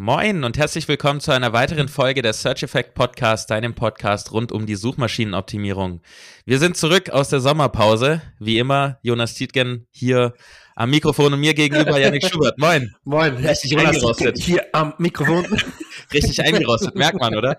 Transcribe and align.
Moin 0.00 0.44
und 0.44 0.56
herzlich 0.56 0.86
willkommen 0.86 1.18
zu 1.18 1.32
einer 1.32 1.52
weiteren 1.52 1.88
Folge 1.88 2.22
der 2.22 2.32
Search 2.32 2.62
Effect 2.62 2.94
Podcast, 2.94 3.50
deinem 3.50 3.74
Podcast 3.74 4.30
rund 4.30 4.52
um 4.52 4.64
die 4.64 4.76
Suchmaschinenoptimierung. 4.76 6.02
Wir 6.44 6.60
sind 6.60 6.76
zurück 6.76 7.10
aus 7.10 7.30
der 7.30 7.40
Sommerpause. 7.40 8.22
Wie 8.38 8.60
immer, 8.60 9.00
Jonas 9.02 9.34
Tietgen 9.34 9.88
hier 9.90 10.34
am 10.76 10.90
Mikrofon 10.90 11.32
und 11.32 11.40
mir 11.40 11.52
gegenüber 11.52 11.98
Yannick 12.00 12.24
Schubert. 12.24 12.56
Moin. 12.58 12.94
Moin. 13.02 13.34
Richtig 13.44 13.76
eingerostet. 13.76 14.38
Hier 14.38 14.66
am 14.72 14.94
Mikrofon. 14.98 15.44
Richtig 16.12 16.40
eingerostet, 16.42 16.94
merkt 16.94 17.18
man, 17.18 17.34
oder? 17.34 17.58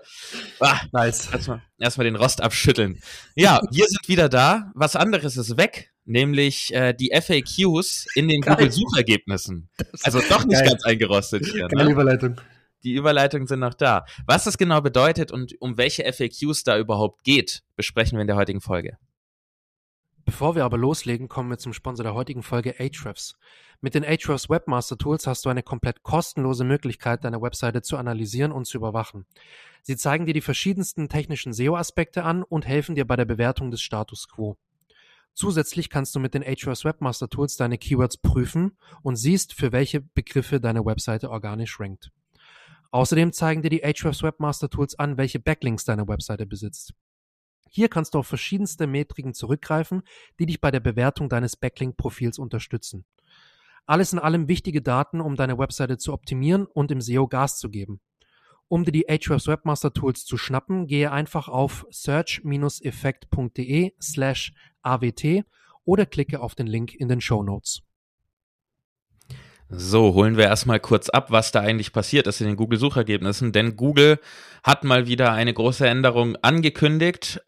Ah, 0.60 0.80
nice. 0.92 1.30
Erstmal, 1.30 1.60
erstmal 1.78 2.06
den 2.06 2.16
Rost 2.16 2.40
abschütteln. 2.40 3.00
Ja, 3.34 3.60
wir 3.70 3.84
sind 3.84 4.08
wieder 4.08 4.30
da. 4.30 4.72
Was 4.74 4.96
anderes 4.96 5.36
ist 5.36 5.58
weg, 5.58 5.90
nämlich 6.10 6.74
äh, 6.74 6.92
die 6.92 7.12
FAQs 7.14 8.06
in 8.14 8.28
den 8.28 8.40
Google-Suchergebnissen. 8.42 9.68
Also 10.02 10.20
doch 10.28 10.44
nicht 10.44 10.58
geil. 10.58 10.68
ganz 10.68 10.84
eingerostet 10.84 11.46
hier. 11.46 11.68
Geile 11.68 11.86
ne? 11.86 11.92
Überleitung. 11.92 12.40
Die 12.82 12.94
Überleitungen 12.94 13.46
sind 13.46 13.60
noch 13.60 13.74
da. 13.74 14.04
Was 14.26 14.44
das 14.44 14.58
genau 14.58 14.80
bedeutet 14.80 15.30
und 15.30 15.54
um 15.60 15.78
welche 15.78 16.10
FAQs 16.10 16.64
da 16.64 16.78
überhaupt 16.78 17.24
geht, 17.24 17.62
besprechen 17.76 18.16
wir 18.18 18.22
in 18.22 18.26
der 18.26 18.36
heutigen 18.36 18.60
Folge. 18.60 18.98
Bevor 20.24 20.54
wir 20.54 20.64
aber 20.64 20.78
loslegen, 20.78 21.28
kommen 21.28 21.50
wir 21.50 21.58
zum 21.58 21.72
Sponsor 21.72 22.04
der 22.04 22.14
heutigen 22.14 22.42
Folge 22.42 22.74
Ahrefs. 22.78 23.36
Mit 23.80 23.94
den 23.94 24.04
Ahrefs 24.04 24.50
Webmaster 24.50 24.98
Tools 24.98 25.26
hast 25.26 25.44
du 25.44 25.48
eine 25.48 25.62
komplett 25.62 26.02
kostenlose 26.02 26.64
Möglichkeit, 26.64 27.24
deine 27.24 27.40
Webseite 27.40 27.82
zu 27.82 27.96
analysieren 27.96 28.52
und 28.52 28.66
zu 28.66 28.78
überwachen. 28.78 29.26
Sie 29.82 29.96
zeigen 29.96 30.26
dir 30.26 30.34
die 30.34 30.40
verschiedensten 30.40 31.08
technischen 31.08 31.52
SEO-Aspekte 31.52 32.24
an 32.24 32.42
und 32.42 32.66
helfen 32.66 32.94
dir 32.94 33.06
bei 33.06 33.16
der 33.16 33.24
Bewertung 33.24 33.70
des 33.70 33.80
Status 33.80 34.28
quo. 34.28 34.56
Zusätzlich 35.34 35.90
kannst 35.90 36.14
du 36.14 36.20
mit 36.20 36.34
den 36.34 36.42
Ahrefs 36.42 36.84
Webmaster 36.84 37.28
Tools 37.28 37.56
deine 37.56 37.78
Keywords 37.78 38.18
prüfen 38.18 38.76
und 39.02 39.16
siehst, 39.16 39.54
für 39.54 39.72
welche 39.72 40.00
Begriffe 40.00 40.60
deine 40.60 40.84
Webseite 40.84 41.30
organisch 41.30 41.80
rankt. 41.80 42.10
Außerdem 42.90 43.32
zeigen 43.32 43.62
dir 43.62 43.70
die 43.70 43.84
Ahrefs 43.84 44.22
Webmaster 44.22 44.68
Tools 44.68 44.98
an, 44.98 45.16
welche 45.16 45.38
Backlinks 45.38 45.84
deine 45.84 46.08
Webseite 46.08 46.46
besitzt. 46.46 46.92
Hier 47.70 47.88
kannst 47.88 48.14
du 48.14 48.18
auf 48.18 48.26
verschiedenste 48.26 48.88
Metriken 48.88 49.32
zurückgreifen, 49.32 50.02
die 50.40 50.46
dich 50.46 50.60
bei 50.60 50.72
der 50.72 50.80
Bewertung 50.80 51.28
deines 51.28 51.56
Backlink-Profils 51.56 52.38
unterstützen. 52.38 53.04
Alles 53.86 54.12
in 54.12 54.18
allem 54.18 54.48
wichtige 54.48 54.82
Daten, 54.82 55.20
um 55.20 55.36
deine 55.36 55.56
Webseite 55.56 55.96
zu 55.96 56.12
optimieren 56.12 56.66
und 56.66 56.90
im 56.90 57.00
SEO 57.00 57.28
Gas 57.28 57.58
zu 57.58 57.70
geben. 57.70 58.00
Um 58.66 58.84
dir 58.84 58.92
die 58.92 59.08
Ahrefs 59.08 59.46
Webmaster 59.46 59.92
Tools 59.92 60.24
zu 60.24 60.36
schnappen, 60.36 60.86
gehe 60.86 61.12
einfach 61.12 61.48
auf 61.48 61.86
search-effekt.de 61.90 63.92
slash 64.00 64.52
awt 64.82 65.44
oder 65.84 66.06
klicke 66.06 66.40
auf 66.40 66.54
den 66.54 66.66
Link 66.66 66.94
in 66.94 67.08
den 67.08 67.20
Show 67.20 67.42
Notes. 67.42 67.82
So, 69.72 70.14
holen 70.14 70.36
wir 70.36 70.44
erstmal 70.44 70.80
kurz 70.80 71.08
ab, 71.08 71.30
was 71.30 71.52
da 71.52 71.60
eigentlich 71.60 71.92
passiert 71.92 72.26
ist 72.26 72.40
in 72.40 72.48
den 72.48 72.56
Google-Suchergebnissen, 72.56 73.52
denn 73.52 73.76
Google 73.76 74.18
hat 74.64 74.82
mal 74.82 75.06
wieder 75.06 75.32
eine 75.32 75.54
große 75.54 75.86
Änderung 75.86 76.34
angekündigt, 76.42 77.40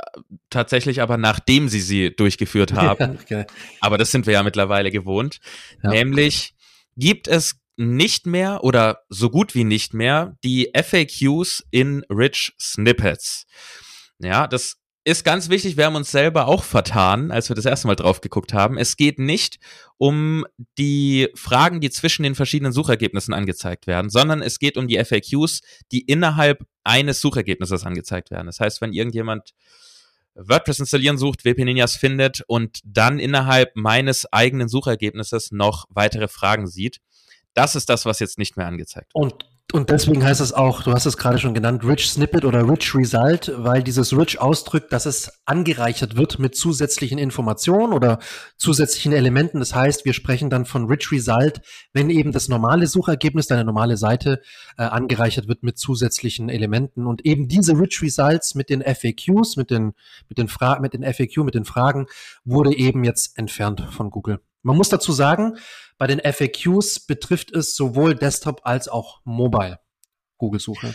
tatsächlich 0.49 1.03
aber 1.03 1.17
nachdem 1.17 1.69
sie 1.69 1.81
sie 1.81 2.15
durchgeführt 2.15 2.73
haben. 2.75 3.15
Ja, 3.15 3.21
okay. 3.21 3.47
Aber 3.81 3.99
das 3.99 4.13
sind 4.13 4.27
wir 4.27 4.35
ja 4.35 4.45
mittlerweile 4.45 4.93
gewohnt. 4.93 5.41
Ja. 5.83 5.91
Nämlich 5.91 6.55
gibt 6.97 7.27
es 7.27 7.61
nicht 7.77 8.27
mehr 8.27 8.63
oder 8.63 9.01
so 9.09 9.29
gut 9.29 9.57
wie 9.57 9.65
nicht 9.65 9.93
mehr 9.93 10.37
die 10.45 10.71
FAQs 10.75 11.65
in 11.71 12.05
Rich 12.09 12.53
Snippets. 12.61 13.47
Ja, 14.21 14.47
das 14.47 14.77
ist 15.05 15.25
ganz 15.25 15.49
wichtig, 15.49 15.77
wir 15.77 15.87
haben 15.87 15.97
uns 15.97 16.11
selber 16.11 16.47
auch 16.47 16.63
vertan, 16.63 17.33
als 17.33 17.49
wir 17.49 17.57
das 17.57 17.65
erste 17.65 17.89
Mal 17.89 17.97
drauf 17.97 18.21
geguckt 18.21 18.53
haben. 18.53 18.79
Es 18.79 18.97
geht 18.97 19.19
nicht 19.19 19.59
um 19.99 20.47
die 20.79 21.29
Fragen, 21.35 21.81
die 21.81 21.91
zwischen 21.91 22.23
den 22.23 22.35
verschiedenen 22.35 22.73
Suchergebnissen 22.73 23.35
angezeigt 23.35 23.87
werden, 23.87 24.11
sondern 24.11 24.43
es 24.43 24.59
geht 24.59 24.77
um 24.77 24.87
die 24.87 25.03
FAQs, 25.03 25.63
die 25.91 26.03
innerhalb 26.03 26.65
eines 26.85 27.21
Suchergebnisses 27.21 27.85
angezeigt 27.85 28.31
werden. 28.31 28.47
Das 28.47 28.61
heißt, 28.61 28.81
wenn 28.81 28.93
irgendjemand 28.93 29.55
WordPress 30.35 30.79
installieren 30.79 31.19
sucht, 31.19 31.45
WP 31.45 31.65
Ninjas 31.65 31.97
findet 31.97 32.43
und 32.47 32.81
dann 32.85 33.19
innerhalb 33.19 33.77
meines 33.77 34.33
eigenen 34.33 34.69
Suchergebnisses 34.69 35.51
noch 35.51 35.87
weitere 35.91 36.29
Fragen 36.29 36.67
sieht, 36.67 37.01
das 37.55 37.77
ist 37.77 37.89
das, 37.89 38.07
was 38.07 38.19
jetzt 38.19 38.39
nicht 38.39 38.57
mehr 38.57 38.67
angezeigt 38.67 39.13
wird. 39.15 39.25
Und 39.25 39.52
und 39.73 39.91
deswegen 39.91 40.23
heißt 40.23 40.41
es 40.41 40.53
auch, 40.53 40.83
du 40.83 40.93
hast 40.93 41.07
es 41.07 41.17
gerade 41.17 41.39
schon 41.39 41.55
genannt, 41.55 41.85
Rich 41.85 42.11
Snippet 42.11 42.45
oder 42.45 42.69
Rich 42.69 42.95
Result, 42.95 43.53
weil 43.57 43.83
dieses 43.83 44.17
Rich 44.17 44.41
ausdrückt, 44.41 44.93
dass 44.93 45.07
es 45.07 45.43
angereichert 45.47 46.17
wird 46.17 46.39
mit 46.39 46.55
zusätzlichen 46.55 47.19
Informationen 47.19 47.93
oder 47.93 48.19
zusätzlichen 48.57 49.13
Elementen. 49.13 49.61
Das 49.61 49.75
heißt, 49.75 50.05
wir 50.05 50.13
sprechen 50.13 50.51
dann 50.51 50.67
von 50.67 50.87
Rich 50.87 51.11
Result, 51.11 51.63
wenn 51.93 52.11
eben 52.11 52.33
das 52.33 52.49
normale 52.49 52.87
Suchergebnis, 52.87 53.47
deine 53.47 53.65
normale 53.65 53.97
Seite, 53.97 54.43
äh, 54.77 54.83
angereichert 54.83 55.49
wird 55.49 55.63
mit 55.63 55.79
zusätzlichen 55.79 56.49
Elementen. 56.49 57.07
Und 57.07 57.25
eben 57.25 57.49
diese 57.49 57.73
Rich 57.73 58.03
Results 58.03 58.55
mit 58.55 58.69
den 58.69 58.83
FAQs, 58.83 59.57
mit 59.57 59.71
den, 59.71 59.95
mit 60.29 60.39
den 60.39 60.49
Fragen, 60.49 60.83
mit 60.83 60.93
den 60.93 61.03
FAQ, 61.03 61.45
mit 61.45 61.55
den 61.55 61.65
Fragen, 61.65 62.07
wurde 62.45 62.77
eben 62.77 63.05
jetzt 63.05 63.39
entfernt 63.39 63.87
von 63.91 64.11
Google. 64.11 64.41
Man 64.63 64.77
muss 64.77 64.89
dazu 64.89 65.13
sagen, 65.13 65.57
bei 65.99 66.07
den 66.07 66.21
FAQs 66.21 67.01
betrifft 67.01 67.55
es 67.55 67.77
sowohl 67.77 68.15
Desktop 68.15 68.61
als 68.65 68.89
auch 68.89 69.21
Mobile 69.25 69.79
Google-Suche. 70.39 70.95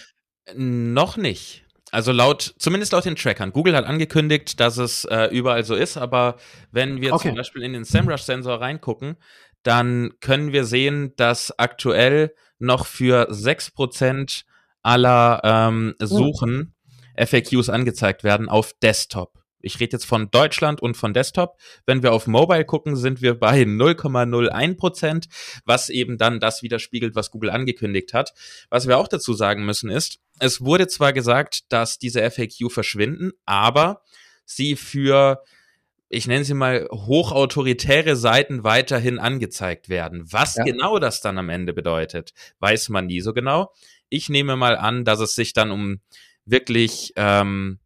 Noch 0.56 1.18
nicht. 1.18 1.66
Also 1.92 2.12
laut, 2.12 2.54
zumindest 2.60 2.92
laut 2.92 3.06
den 3.06 3.16
Trackern. 3.16 3.54
Google 3.54 3.76
hat 3.76 3.86
angekündigt, 3.86 4.60
dass 4.60 4.78
es 4.78 5.06
äh, 5.06 5.26
überall 5.28 5.64
so 5.64 5.76
ist, 5.76 5.96
aber 5.98 6.36
wenn 6.72 7.02
wir 7.02 7.14
okay. 7.14 7.30
zum 7.30 7.38
Beispiel 7.38 7.64
in 7.64 7.74
den 7.74 7.86
SEMrush-Sensor 7.86 8.60
reingucken, 8.60 9.16
dann 9.64 10.12
können 10.20 10.52
wir 10.52 10.66
sehen, 10.66 11.14
dass 11.16 11.58
aktuell 11.58 12.34
noch 12.60 12.86
für 12.86 13.30
6% 13.32 14.44
aller 14.82 15.42
ähm, 15.44 15.96
oh. 16.02 16.06
Suchen. 16.06 16.74
FAQs 17.18 17.70
angezeigt 17.70 18.24
werden 18.24 18.48
auf 18.48 18.74
Desktop. 18.82 19.37
Ich 19.62 19.80
rede 19.80 19.94
jetzt 19.94 20.06
von 20.06 20.30
Deutschland 20.30 20.82
und 20.82 20.96
von 20.96 21.14
Desktop. 21.14 21.58
Wenn 21.86 22.04
wir 22.04 22.14
auf 22.14 22.28
Mobile 22.28 22.66
gucken, 22.66 22.96
sind 22.96 23.22
wir 23.22 23.40
bei 23.40 23.62
0,01 23.64 24.78
Prozent, 24.78 25.28
was 25.66 25.90
eben 25.90 26.18
dann 26.18 26.40
das 26.40 26.64
widerspiegelt, 26.64 27.16
was 27.16 27.32
Google 27.32 27.50
angekündigt 27.50 28.14
hat. 28.14 28.34
Was 28.70 28.88
wir 28.88 28.98
auch 28.98 29.08
dazu 29.08 29.34
sagen 29.34 29.66
müssen 29.66 29.90
ist, 29.90 30.20
es 30.40 30.62
wurde 30.62 30.88
zwar 30.88 31.14
gesagt, 31.14 31.72
dass 31.72 31.98
diese 31.98 32.30
FAQ 32.30 32.72
verschwinden, 32.72 33.32
aber 33.46 34.02
sie 34.46 34.76
für 34.76 35.44
ich 36.10 36.28
nenne 36.28 36.44
sie 36.44 36.54
mal 36.54 36.88
hochautoritäre 36.92 38.16
Seiten 38.16 38.64
weiterhin 38.64 39.20
angezeigt 39.20 39.90
werden. 39.90 40.24
Was 40.32 40.56
ja. 40.56 40.64
genau 40.64 41.00
das 41.00 41.22
dann 41.22 41.38
am 41.38 41.50
Ende 41.50 41.74
bedeutet, 41.74 42.34
weiß 42.60 42.90
man 42.90 43.08
nie 43.08 43.22
so 43.22 43.34
genau. 43.34 43.74
Ich 44.10 44.30
nehme 44.30 44.56
mal 44.56 44.78
an, 44.78 45.04
dass 45.04 45.20
es 45.20 45.36
sich 45.36 45.54
dann 45.54 45.72
um 45.72 46.00
wirklich 46.46 47.12
ähm, 47.18 47.80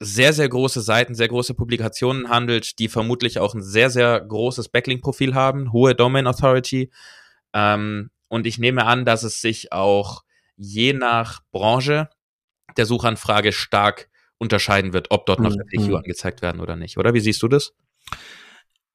sehr, 0.00 0.32
sehr 0.32 0.48
große 0.48 0.80
Seiten, 0.80 1.14
sehr 1.14 1.28
große 1.28 1.54
Publikationen 1.54 2.28
handelt, 2.28 2.78
die 2.78 2.88
vermutlich 2.88 3.38
auch 3.40 3.54
ein 3.54 3.62
sehr, 3.62 3.90
sehr 3.90 4.20
großes 4.20 4.68
Backlink-Profil 4.68 5.34
haben, 5.34 5.72
hohe 5.72 5.94
Domain 5.94 6.26
Authority. 6.26 6.90
Ähm, 7.52 8.10
und 8.28 8.46
ich 8.46 8.58
nehme 8.58 8.84
an, 8.86 9.04
dass 9.04 9.22
es 9.22 9.40
sich 9.40 9.72
auch 9.72 10.22
je 10.56 10.92
nach 10.92 11.40
Branche 11.50 12.08
der 12.76 12.86
Suchanfrage 12.86 13.52
stark 13.52 14.08
unterscheiden 14.38 14.92
wird, 14.92 15.10
ob 15.10 15.26
dort 15.26 15.40
noch 15.40 15.54
mhm. 15.54 15.62
FAQ 15.68 15.96
angezeigt 15.96 16.42
werden 16.42 16.60
oder 16.60 16.76
nicht. 16.76 16.96
Oder 16.98 17.14
wie 17.14 17.20
siehst 17.20 17.42
du 17.42 17.48
das? 17.48 17.74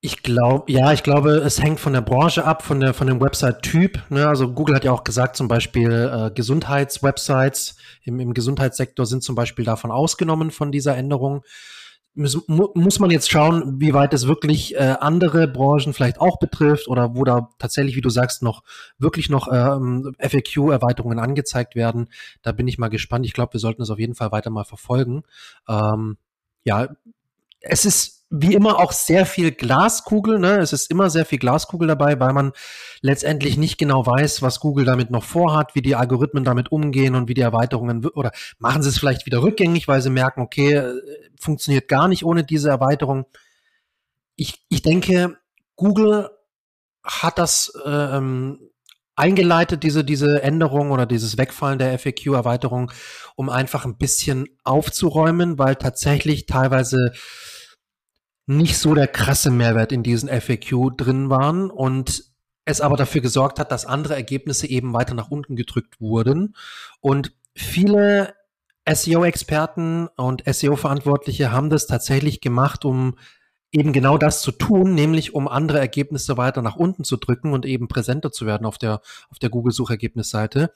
Ich 0.06 0.22
glaube, 0.22 0.70
ja, 0.70 0.92
ich 0.92 1.02
glaube, 1.02 1.38
es 1.38 1.62
hängt 1.62 1.80
von 1.80 1.94
der 1.94 2.02
Branche 2.02 2.44
ab, 2.44 2.62
von 2.62 2.82
der 2.82 2.94
von 2.94 3.08
dem 3.08 3.22
Website-Typ. 3.22 4.04
Ne? 4.10 4.28
Also 4.28 4.52
Google 4.52 4.76
hat 4.76 4.84
ja 4.84 4.92
auch 4.92 5.06
gesagt, 5.06 5.38
zum 5.38 5.48
Beispiel 5.48 5.92
äh, 5.92 6.30
Gesundheitswebsites 6.36 7.78
im, 8.04 8.20
im 8.20 8.34
Gesundheitssektor 8.34 9.06
sind 9.06 9.24
zum 9.24 9.36
Beispiel 9.36 9.64
davon 9.64 9.92
ausgenommen 9.92 10.52
von 10.52 10.74
dieser 10.74 10.98
Änderung. 10.98 11.44
Muss, 12.16 12.38
muss 12.48 13.00
man 13.00 13.12
jetzt 13.12 13.32
schauen, 13.32 13.80
wie 13.80 13.94
weit 13.94 14.14
es 14.14 14.28
wirklich 14.28 14.76
äh, 14.76 14.98
andere 15.00 15.48
Branchen 15.48 15.94
vielleicht 15.94 16.20
auch 16.20 16.38
betrifft 16.38 16.90
oder 16.90 17.16
wo 17.16 17.24
da 17.24 17.48
tatsächlich, 17.58 17.96
wie 17.96 18.02
du 18.02 18.10
sagst, 18.10 18.44
noch 18.44 18.64
wirklich 18.98 19.30
noch 19.30 19.48
ähm, 19.50 20.14
FAQ-Erweiterungen 20.20 21.18
angezeigt 21.18 21.76
werden. 21.76 22.10
Da 22.42 22.52
bin 22.52 22.68
ich 22.68 22.78
mal 22.78 22.90
gespannt. 22.90 23.26
Ich 23.26 23.32
glaube, 23.32 23.54
wir 23.54 23.62
sollten 23.62 23.82
es 23.82 23.90
auf 23.90 24.00
jeden 24.00 24.16
Fall 24.16 24.34
weiter 24.34 24.50
mal 24.50 24.66
verfolgen. 24.66 25.24
Ähm, 25.70 26.18
ja, 26.66 26.90
es 27.62 27.86
ist 27.86 28.23
wie 28.36 28.56
immer 28.56 28.80
auch 28.80 28.94
sehr 28.94 29.28
viel 29.28 29.52
Glaskugel. 29.52 30.40
Ne? 30.40 30.58
Es 30.58 30.74
ist 30.74 30.90
immer 30.90 31.12
sehr 31.12 31.24
viel 31.24 31.38
Glaskugel 31.38 31.88
dabei, 31.88 32.20
weil 32.20 32.34
man 32.34 32.52
letztendlich 33.02 33.58
nicht 33.58 33.78
genau 33.78 34.08
weiß, 34.08 34.42
was 34.42 34.60
Google 34.60 34.86
damit 34.86 35.12
noch 35.12 35.24
vorhat, 35.24 35.76
wie 35.76 35.84
die 35.84 35.96
Algorithmen 35.96 36.44
damit 36.44 36.72
umgehen 36.72 37.14
und 37.14 37.28
wie 37.28 37.36
die 37.36 37.42
Erweiterungen 37.42 38.04
oder 38.08 38.32
machen 38.58 38.82
sie 38.82 38.90
es 38.90 38.98
vielleicht 38.98 39.28
wieder 39.28 39.44
rückgängig, 39.44 39.88
weil 39.88 40.02
sie 40.02 40.10
merken, 40.10 40.42
okay, 40.42 40.74
äh, 40.74 41.00
funktioniert 41.40 41.88
gar 41.88 42.08
nicht 42.08 42.26
ohne 42.26 42.44
diese 42.44 42.70
Erweiterung. 42.70 43.26
Ich, 44.36 44.66
ich 44.68 44.82
denke, 44.82 45.38
Google 45.76 46.32
hat 47.04 47.38
das 47.38 47.72
ähm, 47.86 48.72
eingeleitet, 49.16 49.84
diese, 49.84 50.04
diese 50.04 50.42
Änderung 50.42 50.90
oder 50.90 51.06
dieses 51.06 51.38
Wegfallen 51.38 51.78
der 51.78 52.00
FAQ-Erweiterung, 52.00 52.92
um 53.36 53.52
einfach 53.52 53.86
ein 53.86 53.98
bisschen 54.00 54.48
aufzuräumen, 54.64 55.60
weil 55.60 55.76
tatsächlich 55.76 56.48
teilweise 56.48 57.12
nicht 58.46 58.78
so 58.78 58.94
der 58.94 59.08
krasse 59.08 59.52
Mehrwert 59.52 59.92
in 59.92 60.04
diesen 60.04 60.30
FAQ 60.30 60.96
drin 60.98 61.30
waren 61.30 61.70
und 61.70 62.26
es 62.66 62.82
aber 62.82 62.98
dafür 62.98 63.22
gesorgt 63.22 63.60
hat, 63.60 63.72
dass 63.72 63.86
andere 63.86 64.16
Ergebnisse 64.16 64.68
eben 64.68 64.94
weiter 64.94 65.14
nach 65.14 65.30
unten 65.30 65.56
gedrückt 65.56 66.00
wurden. 66.00 66.56
Und 67.02 67.34
viele 67.56 68.34
SEO-Experten 68.90 70.08
und 70.16 70.44
SEO-Verantwortliche 70.46 71.52
haben 71.52 71.70
das 71.70 71.88
tatsächlich 71.88 72.42
gemacht, 72.42 72.86
um 72.86 73.16
eben 73.72 73.92
genau 73.92 74.18
das 74.18 74.42
zu 74.42 74.52
tun, 74.52 74.94
nämlich 74.94 75.34
um 75.34 75.48
andere 75.48 75.80
Ergebnisse 75.80 76.38
weiter 76.38 76.62
nach 76.62 76.76
unten 76.76 77.04
zu 77.04 77.18
drücken 77.18 77.54
und 77.54 77.66
eben 77.66 77.88
präsenter 77.88 78.32
zu 78.32 78.46
werden 78.46 78.66
auf 78.66 78.78
der, 78.78 79.02
auf 79.30 79.40
der 79.40 79.50
Google-Suchergebnisseite. 79.50 80.72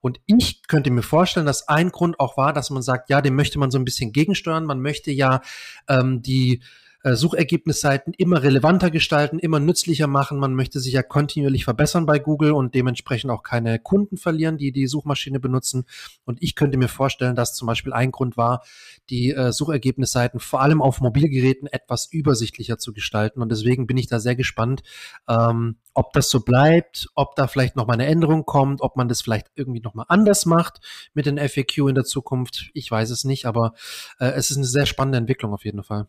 Und 0.00 0.20
ich 0.26 0.66
könnte 0.66 0.90
mir 0.90 1.02
vorstellen, 1.02 1.46
dass 1.46 1.68
ein 1.68 1.90
Grund 1.90 2.18
auch 2.20 2.36
war, 2.36 2.52
dass 2.52 2.70
man 2.70 2.82
sagt, 2.82 3.10
ja, 3.10 3.20
dem 3.20 3.34
möchte 3.34 3.58
man 3.58 3.70
so 3.70 3.78
ein 3.78 3.84
bisschen 3.84 4.12
gegensteuern. 4.12 4.64
Man 4.64 4.80
möchte 4.80 5.10
ja 5.10 5.40
ähm, 5.88 6.22
die 6.22 6.62
äh, 7.02 7.14
Suchergebnisseiten 7.14 8.12
immer 8.16 8.42
relevanter 8.42 8.90
gestalten, 8.90 9.38
immer 9.38 9.60
nützlicher 9.60 10.06
machen. 10.06 10.38
Man 10.38 10.54
möchte 10.54 10.80
sich 10.80 10.94
ja 10.94 11.02
kontinuierlich 11.02 11.64
verbessern 11.64 12.06
bei 12.06 12.18
Google 12.18 12.52
und 12.52 12.74
dementsprechend 12.74 13.30
auch 13.30 13.42
keine 13.42 13.78
Kunden 13.78 14.16
verlieren, 14.16 14.58
die 14.58 14.72
die 14.72 14.86
Suchmaschine 14.86 15.40
benutzen. 15.40 15.84
Und 16.24 16.42
ich 16.42 16.54
könnte 16.54 16.78
mir 16.78 16.88
vorstellen, 16.88 17.36
dass 17.36 17.54
zum 17.54 17.66
Beispiel 17.66 17.92
ein 17.92 18.10
Grund 18.10 18.36
war, 18.36 18.62
die 19.10 19.30
äh, 19.30 19.52
Suchergebnisseiten 19.52 20.40
vor 20.40 20.60
allem 20.60 20.82
auf 20.82 21.00
Mobilgeräten 21.00 21.68
etwas 21.68 22.06
übersichtlicher 22.10 22.78
zu 22.78 22.92
gestalten. 22.92 23.42
Und 23.42 23.50
deswegen 23.50 23.86
bin 23.86 23.96
ich 23.96 24.08
da 24.08 24.18
sehr 24.18 24.36
gespannt, 24.36 24.82
ähm, 25.28 25.76
ob 25.94 26.12
das 26.12 26.30
so 26.30 26.40
bleibt, 26.40 27.08
ob 27.14 27.34
da 27.36 27.46
vielleicht 27.46 27.76
noch 27.76 27.86
mal 27.86 27.94
eine 27.94 28.06
Änderung 28.06 28.44
kommt, 28.44 28.82
ob 28.82 28.96
man 28.96 29.08
das 29.08 29.20
vielleicht 29.20 29.50
irgendwie 29.54 29.80
noch 29.80 29.94
mal 29.94 30.06
anders 30.08 30.46
macht 30.46 30.80
mit 31.14 31.26
den 31.26 31.38
FAQ 31.38 31.88
in 31.88 31.94
der 31.94 32.04
Zukunft. 32.04 32.70
Ich 32.72 32.90
weiß 32.90 33.10
es 33.10 33.24
nicht, 33.24 33.46
aber 33.46 33.74
äh, 34.18 34.26
es 34.30 34.50
ist 34.50 34.56
eine 34.56 34.66
sehr 34.66 34.86
spannende 34.86 35.18
Entwicklung 35.18 35.52
auf 35.52 35.64
jeden 35.64 35.82
Fall. 35.82 36.06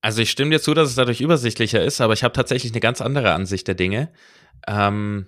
Also 0.00 0.22
ich 0.22 0.30
stimme 0.30 0.50
dir 0.50 0.60
zu, 0.60 0.74
dass 0.74 0.88
es 0.88 0.94
dadurch 0.94 1.20
übersichtlicher 1.20 1.82
ist, 1.82 2.00
aber 2.00 2.14
ich 2.14 2.24
habe 2.24 2.32
tatsächlich 2.32 2.72
eine 2.72 2.80
ganz 2.80 3.00
andere 3.00 3.32
Ansicht 3.32 3.68
der 3.68 3.74
Dinge. 3.74 4.12
Ähm, 4.66 5.26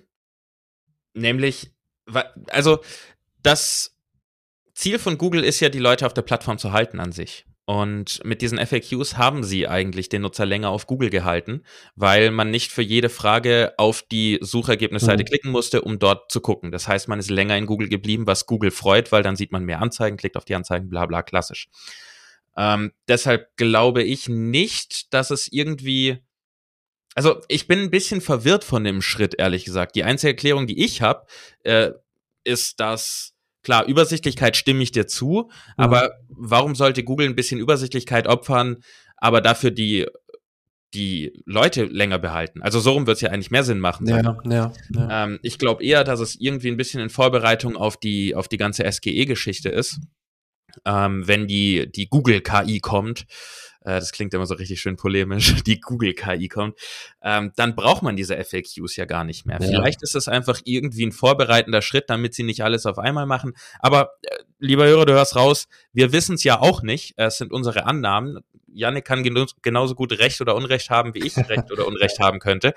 nämlich, 1.13 1.71
also 2.49 2.79
das 3.41 3.95
Ziel 4.73 4.97
von 4.97 5.17
Google 5.17 5.43
ist 5.43 5.59
ja, 5.59 5.69
die 5.69 5.79
Leute 5.79 6.05
auf 6.05 6.13
der 6.13 6.23
Plattform 6.23 6.57
zu 6.57 6.71
halten 6.71 6.99
an 6.99 7.11
sich. 7.11 7.45
Und 7.65 8.19
mit 8.25 8.41
diesen 8.41 8.57
FAQs 8.57 9.17
haben 9.17 9.43
sie 9.43 9.69
eigentlich 9.69 10.09
den 10.09 10.23
Nutzer 10.23 10.45
länger 10.45 10.69
auf 10.69 10.85
Google 10.85 11.09
gehalten, 11.09 11.63
weil 11.95 12.29
man 12.29 12.51
nicht 12.51 12.71
für 12.73 12.81
jede 12.81 13.07
Frage 13.07 13.73
auf 13.77 14.01
die 14.01 14.37
Suchergebnisseite 14.41 15.23
mhm. 15.23 15.27
klicken 15.27 15.51
musste, 15.51 15.81
um 15.81 15.97
dort 15.97 16.29
zu 16.29 16.41
gucken. 16.41 16.71
Das 16.71 16.89
heißt, 16.89 17.07
man 17.07 17.19
ist 17.19 17.29
länger 17.29 17.55
in 17.55 17.65
Google 17.65 17.87
geblieben, 17.87 18.27
was 18.27 18.47
Google 18.47 18.71
freut, 18.71 19.13
weil 19.13 19.23
dann 19.23 19.37
sieht 19.37 19.53
man 19.53 19.63
mehr 19.63 19.81
Anzeigen, 19.81 20.17
klickt 20.17 20.35
auf 20.35 20.43
die 20.43 20.55
Anzeigen, 20.55 20.89
bla 20.89 21.05
bla, 21.05 21.23
klassisch. 21.23 21.69
Ähm, 22.55 22.91
deshalb 23.07 23.55
glaube 23.57 24.03
ich 24.03 24.29
nicht, 24.29 25.13
dass 25.13 25.31
es 25.31 25.47
irgendwie. 25.51 26.19
Also 27.15 27.41
ich 27.47 27.67
bin 27.67 27.79
ein 27.79 27.91
bisschen 27.91 28.21
verwirrt 28.21 28.63
von 28.63 28.83
dem 28.83 29.01
Schritt, 29.01 29.35
ehrlich 29.37 29.65
gesagt. 29.65 29.95
Die 29.95 30.03
einzige 30.03 30.31
Erklärung, 30.31 30.65
die 30.65 30.83
ich 30.83 31.01
habe, 31.01 31.25
äh, 31.63 31.91
ist, 32.43 32.79
dass 32.79 33.33
klar, 33.61 33.85
Übersichtlichkeit 33.85 34.57
stimme 34.57 34.83
ich 34.83 34.91
dir 34.91 35.07
zu, 35.07 35.49
mhm. 35.77 35.83
aber 35.83 36.11
warum 36.27 36.75
sollte 36.75 37.03
Google 37.03 37.27
ein 37.27 37.35
bisschen 37.35 37.59
Übersichtlichkeit 37.59 38.27
opfern, 38.27 38.77
aber 39.17 39.41
dafür 39.41 39.71
die 39.71 40.07
die 40.93 41.41
Leute 41.45 41.85
länger 41.85 42.19
behalten. 42.19 42.61
Also 42.61 42.79
so 42.79 42.91
rum 42.91 43.07
wird 43.07 43.15
es 43.15 43.21
ja 43.21 43.31
eigentlich 43.31 43.49
mehr 43.49 43.63
Sinn 43.63 43.79
machen. 43.79 44.07
Ja, 44.07 44.37
ja, 44.43 44.73
ja. 44.93 45.23
Ähm, 45.23 45.39
ich 45.41 45.57
glaube 45.57 45.83
eher, 45.83 46.03
dass 46.03 46.19
es 46.19 46.35
irgendwie 46.39 46.67
ein 46.67 46.77
bisschen 46.77 47.01
in 47.01 47.09
Vorbereitung 47.09 47.75
auf 47.75 47.97
die, 47.97 48.35
auf 48.35 48.47
die 48.47 48.57
ganze 48.57 48.83
SGE-Geschichte 48.89 49.69
ist 49.69 49.99
ähm, 50.85 51.27
wenn 51.27 51.47
die, 51.47 51.91
die 51.91 52.07
Google-KI 52.07 52.79
kommt, 52.79 53.25
äh, 53.83 53.99
das 53.99 54.11
klingt 54.11 54.33
immer 54.33 54.45
so 54.45 54.55
richtig 54.55 54.81
schön 54.81 54.95
polemisch, 54.95 55.53
die 55.65 55.79
Google-KI 55.79 56.47
kommt, 56.47 56.77
ähm, 57.21 57.51
dann 57.55 57.75
braucht 57.75 58.01
man 58.01 58.15
diese 58.15 58.35
FAQs 58.35 58.95
ja 58.95 59.05
gar 59.05 59.23
nicht 59.23 59.45
mehr. 59.45 59.59
Ja. 59.61 59.67
Vielleicht 59.67 60.01
ist 60.01 60.15
es 60.15 60.27
einfach 60.27 60.61
irgendwie 60.63 61.05
ein 61.05 61.11
vorbereitender 61.11 61.81
Schritt, 61.81 62.09
damit 62.09 62.33
sie 62.33 62.43
nicht 62.43 62.63
alles 62.63 62.85
auf 62.85 62.97
einmal 62.97 63.25
machen. 63.25 63.53
Aber 63.79 64.11
äh, 64.23 64.29
lieber 64.59 64.85
Hörer, 64.85 65.05
du 65.05 65.13
hörst 65.13 65.35
raus, 65.35 65.67
wir 65.91 66.11
wissen 66.11 66.35
es 66.35 66.43
ja 66.43 66.59
auch 66.59 66.81
nicht. 66.81 67.13
Es 67.17 67.37
sind 67.37 67.51
unsere 67.51 67.85
Annahmen. 67.85 68.39
Janik 68.73 69.05
kann 69.05 69.23
genauso 69.23 69.95
gut 69.95 70.17
Recht 70.17 70.41
oder 70.41 70.55
Unrecht 70.55 70.89
haben, 70.89 71.13
wie 71.13 71.25
ich 71.25 71.37
Recht 71.37 71.71
oder 71.71 71.85
Unrecht 71.85 72.19
haben 72.19 72.39
könnte. 72.39 72.73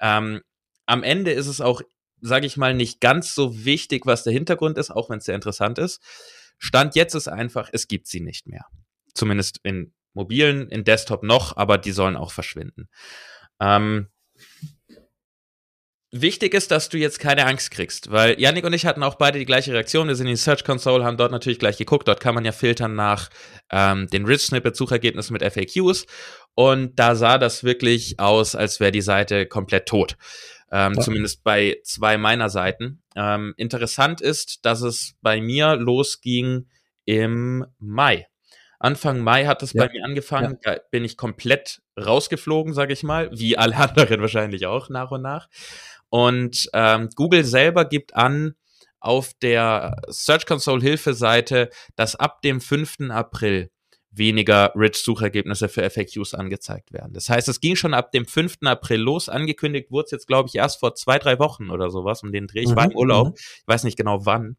Ähm, 0.00 0.40
am 0.86 1.02
Ende 1.02 1.32
ist 1.32 1.46
es 1.46 1.60
auch, 1.60 1.82
sage 2.20 2.46
ich 2.46 2.56
mal, 2.56 2.74
nicht 2.74 3.00
ganz 3.00 3.34
so 3.34 3.64
wichtig, 3.64 4.06
was 4.06 4.24
der 4.24 4.32
Hintergrund 4.32 4.78
ist, 4.78 4.90
auch 4.90 5.10
wenn 5.10 5.18
es 5.18 5.24
sehr 5.24 5.34
interessant 5.34 5.78
ist. 5.78 6.00
Stand 6.58 6.94
jetzt 6.94 7.14
ist 7.14 7.28
einfach, 7.28 7.70
es 7.72 7.88
gibt 7.88 8.06
sie 8.06 8.20
nicht 8.20 8.46
mehr. 8.46 8.66
Zumindest 9.14 9.60
in 9.62 9.92
mobilen, 10.12 10.68
in 10.68 10.84
Desktop 10.84 11.22
noch, 11.22 11.56
aber 11.56 11.78
die 11.78 11.92
sollen 11.92 12.16
auch 12.16 12.32
verschwinden. 12.32 12.88
Ähm, 13.60 14.08
Wichtig 16.16 16.54
ist, 16.54 16.70
dass 16.70 16.90
du 16.90 16.96
jetzt 16.96 17.18
keine 17.18 17.44
Angst 17.44 17.72
kriegst, 17.72 18.12
weil 18.12 18.40
Yannick 18.40 18.64
und 18.64 18.72
ich 18.72 18.86
hatten 18.86 19.02
auch 19.02 19.16
beide 19.16 19.40
die 19.40 19.44
gleiche 19.44 19.72
Reaktion. 19.72 20.06
Wir 20.06 20.14
sind 20.14 20.28
in 20.28 20.34
die 20.34 20.40
Search 20.40 20.62
Console, 20.62 21.02
haben 21.04 21.16
dort 21.16 21.32
natürlich 21.32 21.58
gleich 21.58 21.76
geguckt. 21.76 22.06
Dort 22.06 22.20
kann 22.20 22.36
man 22.36 22.44
ja 22.44 22.52
filtern 22.52 22.94
nach 22.94 23.30
ähm, 23.72 24.06
den 24.06 24.24
Rich 24.24 24.42
Snippet 24.42 24.76
Suchergebnissen 24.76 25.32
mit 25.32 25.42
FAQs. 25.42 26.06
Und 26.54 27.00
da 27.00 27.16
sah 27.16 27.36
das 27.36 27.64
wirklich 27.64 28.20
aus, 28.20 28.54
als 28.54 28.78
wäre 28.78 28.92
die 28.92 29.00
Seite 29.00 29.46
komplett 29.46 29.86
tot. 29.86 30.16
Ähm, 30.74 30.94
ja. 30.94 31.00
Zumindest 31.02 31.44
bei 31.44 31.78
zwei 31.84 32.18
meiner 32.18 32.50
Seiten. 32.50 33.00
Ähm, 33.14 33.54
interessant 33.56 34.20
ist, 34.20 34.66
dass 34.66 34.80
es 34.80 35.14
bei 35.22 35.40
mir 35.40 35.76
losging 35.76 36.66
im 37.04 37.64
Mai. 37.78 38.26
Anfang 38.80 39.20
Mai 39.20 39.46
hat 39.46 39.62
es 39.62 39.72
ja. 39.72 39.84
bei 39.86 39.92
mir 39.92 40.04
angefangen. 40.04 40.58
Ja. 40.64 40.74
Da 40.74 40.80
bin 40.90 41.04
ich 41.04 41.16
komplett 41.16 41.80
rausgeflogen, 41.96 42.74
sage 42.74 42.92
ich 42.92 43.04
mal, 43.04 43.30
wie 43.32 43.56
alle 43.56 43.76
anderen 43.88 44.20
wahrscheinlich 44.20 44.66
auch 44.66 44.88
nach 44.88 45.12
und 45.12 45.22
nach. 45.22 45.48
Und 46.08 46.68
ähm, 46.72 47.08
Google 47.14 47.44
selber 47.44 47.84
gibt 47.84 48.16
an 48.16 48.56
auf 48.98 49.30
der 49.42 50.02
Search 50.08 50.44
Console 50.44 50.82
Hilfe-Seite, 50.82 51.70
dass 51.94 52.16
ab 52.16 52.42
dem 52.42 52.60
5. 52.60 53.10
April 53.10 53.70
weniger 54.16 54.72
Rich-Suchergebnisse 54.74 55.68
für 55.68 55.88
FAQs 55.88 56.34
angezeigt 56.34 56.92
werden. 56.92 57.12
Das 57.12 57.28
heißt, 57.28 57.48
es 57.48 57.60
ging 57.60 57.76
schon 57.76 57.94
ab 57.94 58.12
dem 58.12 58.26
5. 58.26 58.58
April 58.62 59.00
los. 59.00 59.28
Angekündigt 59.28 59.90
wurde 59.90 60.06
es 60.06 60.10
jetzt, 60.10 60.26
glaube 60.26 60.48
ich, 60.48 60.56
erst 60.56 60.80
vor 60.80 60.94
zwei, 60.94 61.18
drei 61.18 61.38
Wochen 61.38 61.70
oder 61.70 61.90
sowas, 61.90 62.22
um 62.22 62.32
den 62.32 62.46
Dreh. 62.46 62.60
Ich 62.60 62.70
mhm. 62.70 62.76
war 62.76 62.84
im 62.84 62.96
Urlaub, 62.96 63.28
mhm. 63.28 63.34
ich 63.36 63.66
weiß 63.66 63.84
nicht 63.84 63.96
genau 63.96 64.24
wann. 64.26 64.56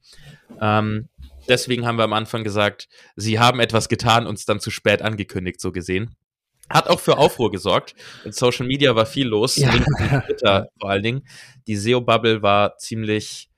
Ähm, 0.61 1.09
deswegen 1.47 1.85
haben 1.85 1.97
wir 1.97 2.03
am 2.03 2.13
Anfang 2.13 2.43
gesagt, 2.43 2.87
sie 3.15 3.39
haben 3.39 3.59
etwas 3.59 3.89
getan, 3.89 4.27
uns 4.27 4.45
dann 4.45 4.59
zu 4.59 4.71
spät 4.71 5.01
angekündigt, 5.01 5.61
so 5.61 5.71
gesehen. 5.71 6.15
Hat 6.69 6.87
auch 6.87 6.99
für 6.99 7.17
Aufruhr 7.17 7.51
gesorgt. 7.51 7.93
In 8.23 8.31
Social 8.31 8.65
Media 8.65 8.95
war 8.95 9.05
viel 9.05 9.27
los, 9.27 9.55
ja. 9.55 9.71
Twitter 9.71 10.67
vor 10.79 10.89
allen 10.89 11.03
Dingen. 11.03 11.27
Die 11.67 11.75
SEO-Bubble 11.75 12.41
war 12.41 12.77
ziemlich 12.77 13.49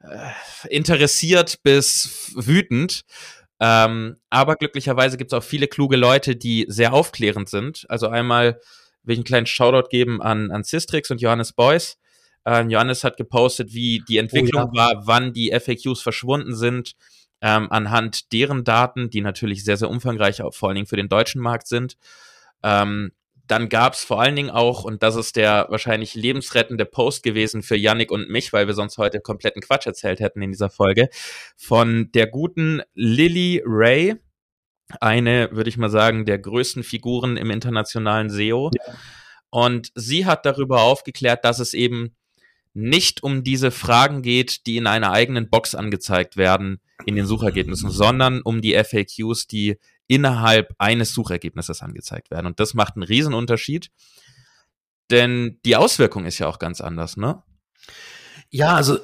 äh, 0.00 0.30
interessiert 0.68 1.62
bis 1.62 2.32
wütend 2.34 3.04
ähm, 3.60 4.16
aber 4.30 4.56
glücklicherweise 4.56 5.18
gibt 5.18 5.32
es 5.32 5.38
auch 5.38 5.44
viele 5.44 5.68
kluge 5.68 5.96
Leute, 5.96 6.34
die 6.34 6.64
sehr 6.68 6.94
aufklärend 6.94 7.48
sind. 7.50 7.84
Also 7.90 8.08
einmal 8.08 8.58
will 9.02 9.14
ich 9.14 9.18
einen 9.18 9.24
kleinen 9.24 9.46
Shoutout 9.46 9.88
geben 9.90 10.22
an, 10.22 10.50
an 10.50 10.64
Sistrix 10.64 11.10
und 11.10 11.20
Johannes 11.20 11.52
Beuys. 11.52 11.98
Ähm, 12.46 12.70
Johannes 12.70 13.04
hat 13.04 13.18
gepostet, 13.18 13.74
wie 13.74 14.02
die 14.08 14.16
Entwicklung 14.16 14.70
oh, 14.72 14.74
ja. 14.74 14.82
war, 14.82 15.06
wann 15.06 15.34
die 15.34 15.52
FAQs 15.52 16.00
verschwunden 16.00 16.54
sind, 16.54 16.94
ähm, 17.42 17.70
anhand 17.70 18.32
deren 18.32 18.64
Daten, 18.64 19.10
die 19.10 19.20
natürlich 19.20 19.62
sehr, 19.62 19.76
sehr 19.76 19.90
umfangreich, 19.90 20.40
auch 20.40 20.54
vor 20.54 20.70
allen 20.70 20.76
Dingen 20.76 20.86
für 20.86 20.96
den 20.96 21.10
deutschen 21.10 21.42
Markt 21.42 21.66
sind. 21.66 21.98
Ähm, 22.62 23.12
dann 23.50 23.68
gab 23.68 23.94
es 23.94 24.04
vor 24.04 24.20
allen 24.20 24.36
Dingen 24.36 24.50
auch, 24.50 24.84
und 24.84 25.02
das 25.02 25.16
ist 25.16 25.36
der 25.36 25.66
wahrscheinlich 25.70 26.14
lebensrettende 26.14 26.84
Post 26.84 27.22
gewesen 27.22 27.62
für 27.62 27.76
Yannick 27.76 28.10
und 28.12 28.30
mich, 28.30 28.52
weil 28.52 28.66
wir 28.66 28.74
sonst 28.74 28.98
heute 28.98 29.20
kompletten 29.20 29.62
Quatsch 29.62 29.86
erzählt 29.86 30.20
hätten 30.20 30.42
in 30.42 30.52
dieser 30.52 30.70
Folge, 30.70 31.08
von 31.56 32.10
der 32.12 32.26
guten 32.26 32.82
Lily 32.94 33.62
Ray, 33.64 34.16
eine, 35.00 35.50
würde 35.52 35.68
ich 35.68 35.76
mal 35.76 35.90
sagen, 35.90 36.24
der 36.24 36.38
größten 36.38 36.82
Figuren 36.82 37.36
im 37.36 37.50
internationalen 37.50 38.30
SEO. 38.30 38.70
Ja. 38.74 38.94
Und 39.50 39.90
sie 39.94 40.26
hat 40.26 40.46
darüber 40.46 40.82
aufgeklärt, 40.82 41.44
dass 41.44 41.58
es 41.58 41.74
eben 41.74 42.14
nicht 42.72 43.22
um 43.22 43.42
diese 43.42 43.70
Fragen 43.70 44.22
geht, 44.22 44.66
die 44.66 44.76
in 44.76 44.86
einer 44.86 45.10
eigenen 45.10 45.50
Box 45.50 45.74
angezeigt 45.74 46.36
werden 46.36 46.80
in 47.04 47.16
den 47.16 47.26
Suchergebnissen, 47.26 47.90
sondern 47.90 48.42
um 48.42 48.60
die 48.60 48.74
FAQs, 48.74 49.48
die 49.48 49.78
innerhalb 50.10 50.74
eines 50.78 51.14
Suchergebnisses 51.14 51.82
angezeigt 51.82 52.32
werden. 52.32 52.46
Und 52.46 52.58
das 52.58 52.74
macht 52.74 52.96
einen 52.96 53.04
Riesenunterschied, 53.04 53.92
denn 55.12 55.60
die 55.64 55.76
Auswirkung 55.76 56.24
ist 56.24 56.40
ja 56.40 56.48
auch 56.48 56.58
ganz 56.58 56.80
anders, 56.80 57.16
ne? 57.16 57.44
Ja, 58.50 58.74
also 58.74 58.98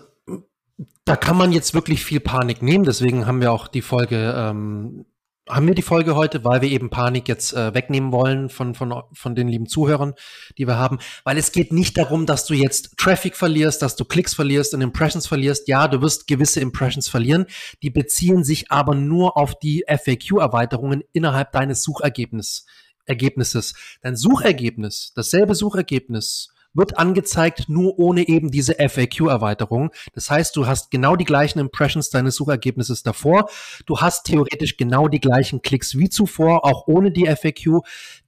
da 1.05 1.15
kann 1.15 1.37
man 1.37 1.53
jetzt 1.53 1.75
wirklich 1.75 2.05
viel 2.05 2.19
Panik 2.19 2.61
nehmen. 2.61 2.85
Deswegen 2.85 3.25
haben 3.25 3.41
wir 3.41 3.53
auch 3.53 3.69
die 3.69 3.83
Folge 3.83 4.35
ähm, 4.37 5.07
haben 5.49 5.67
wir 5.67 5.75
die 5.75 5.83
Folge 5.83 6.17
heute, 6.17 6.45
weil 6.45 6.61
wir 6.61 6.69
eben 6.69 6.91
Panik 6.91 7.29
jetzt 7.29 7.53
äh, 7.53 7.73
wegnehmen 7.73 8.13
wollen 8.13 8.49
von, 8.49 8.75
von, 8.75 9.03
von 9.13 9.35
den 9.35 9.49
lieben 9.49 9.67
Zuhörern, 9.67 10.15
die 10.59 10.67
wir 10.67 10.77
haben. 10.77 10.99
Weil 11.25 11.39
es 11.39 11.53
geht 11.53 11.73
nicht 11.73 11.97
darum, 11.97 12.27
dass 12.27 12.47
du 12.47 12.55
jetzt 12.55 12.97
Traffic 12.97 13.37
verlierst, 13.37 13.81
dass 13.83 13.97
du 13.97 14.05
Klicks 14.05 14.35
verlierst 14.35 14.75
und 14.75 14.81
Impressions 14.81 15.27
verlierst. 15.27 15.69
Ja, 15.69 15.87
du 15.87 16.03
wirst 16.03 16.27
gewisse 16.27 16.61
Impressions 16.61 17.09
verlieren. 17.09 17.47
Die 17.83 17.91
beziehen 17.91 18.43
sich 18.43 18.73
aber 18.73 18.95
nur 18.95 19.37
auf 19.37 19.57
die 19.59 19.85
FAQ-Erweiterungen 19.87 21.05
innerhalb 21.13 21.53
deines 21.53 21.83
Suchergebnisses. 21.83 22.67
Ergebnisses. 23.05 23.75
Dein 24.03 24.17
Suchergebnis, 24.17 25.13
dasselbe 25.15 25.55
Suchergebnis, 25.55 26.49
wird 26.77 26.99
angezeigt, 26.99 27.69
nur 27.69 27.99
ohne 27.99 28.29
eben 28.29 28.51
diese 28.51 28.75
FAQ-Erweiterung. 28.75 29.91
Das 30.13 30.31
heißt, 30.31 30.55
du 30.57 30.67
hast 30.67 30.91
genau 30.91 31.17
die 31.17 31.25
gleichen 31.25 31.59
Impressions 31.59 32.11
deines 32.11 32.37
Suchergebnisses 32.37 33.03
davor. 33.03 33.49
Du 33.87 34.01
hast 34.01 34.25
theoretisch 34.25 34.77
genau 34.77 35.09
die 35.09 35.21
gleichen 35.21 35.63
Klicks 35.63 35.97
wie 35.97 36.09
zuvor, 36.09 36.65
auch 36.65 36.87
ohne 36.87 37.11
die 37.11 37.27
FAQ. 37.27 37.83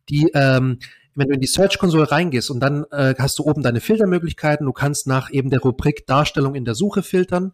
Die 0.09 0.31
ähm, 0.35 0.79
wenn 1.19 1.29
du 1.29 1.35
in 1.35 1.41
die 1.41 1.49
Search-Konsole 1.49 2.13
reingehst 2.13 2.49
und 2.49 2.61
dann 2.61 2.85
äh, 2.93 3.15
hast 3.19 3.41
du 3.41 3.43
oben 3.43 3.63
deine 3.63 3.81
Filtermöglichkeiten, 3.81 4.65
du 4.65 4.73
kannst 4.73 5.09
nach 5.09 5.33
eben 5.33 5.51
der 5.51 5.59
Rubrik 5.61 6.07
Darstellung 6.07 6.55
in 6.55 6.65
der 6.65 6.77
Suche 6.77 7.03
filtern. 7.03 7.53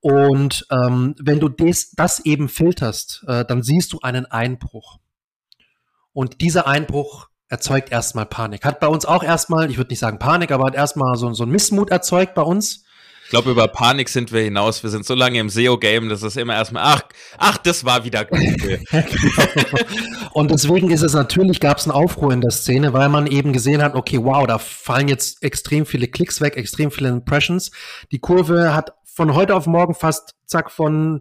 Und 0.00 0.66
ähm, 0.70 1.14
wenn 1.20 1.38
du 1.38 1.50
des, 1.50 1.90
das 1.90 2.20
eben 2.20 2.48
filterst, 2.48 3.24
äh, 3.26 3.44
dann 3.44 3.62
siehst 3.62 3.92
du 3.92 4.00
einen 4.00 4.24
Einbruch. 4.24 4.98
Und 6.14 6.40
dieser 6.40 6.66
Einbruch 6.66 7.28
erzeugt 7.50 7.90
erstmal 7.92 8.26
Panik. 8.26 8.64
Hat 8.64 8.80
bei 8.80 8.86
uns 8.86 9.04
auch 9.04 9.22
erstmal, 9.22 9.70
ich 9.70 9.76
würde 9.76 9.90
nicht 9.90 9.98
sagen 9.98 10.18
Panik, 10.18 10.52
aber 10.52 10.64
hat 10.66 10.74
erstmal 10.74 11.16
so, 11.16 11.32
so 11.34 11.42
ein 11.42 11.50
Missmut 11.50 11.90
erzeugt 11.90 12.34
bei 12.34 12.42
uns. 12.42 12.84
Ich 13.24 13.30
glaube, 13.30 13.50
über 13.50 13.68
Panik 13.68 14.08
sind 14.08 14.32
wir 14.32 14.40
hinaus. 14.40 14.82
Wir 14.82 14.90
sind 14.90 15.04
so 15.04 15.14
lange 15.14 15.38
im 15.38 15.50
SEO-Game, 15.50 16.08
dass 16.08 16.22
es 16.22 16.36
immer 16.36 16.54
erstmal, 16.54 16.82
ach, 16.84 17.02
ach, 17.38 17.58
das 17.58 17.84
war 17.84 18.04
wieder 18.04 18.24
Google. 18.24 18.82
Und 20.32 20.50
deswegen 20.50 20.90
ist 20.90 21.02
es 21.02 21.12
natürlich, 21.12 21.60
gab 21.60 21.78
es 21.78 21.84
einen 21.84 21.92
Aufruhr 21.92 22.32
in 22.32 22.40
der 22.40 22.50
Szene, 22.50 22.92
weil 22.92 23.08
man 23.08 23.26
eben 23.26 23.52
gesehen 23.52 23.82
hat, 23.82 23.94
okay, 23.94 24.18
wow, 24.22 24.46
da 24.46 24.58
fallen 24.58 25.06
jetzt 25.06 25.42
extrem 25.42 25.86
viele 25.86 26.08
Klicks 26.08 26.40
weg, 26.40 26.56
extrem 26.56 26.90
viele 26.90 27.08
Impressions. 27.08 27.70
Die 28.10 28.18
Kurve 28.18 28.74
hat 28.74 28.94
von 29.04 29.34
heute 29.34 29.54
auf 29.54 29.66
morgen 29.66 29.94
fast, 29.94 30.34
zack, 30.46 30.70
von, 30.70 31.20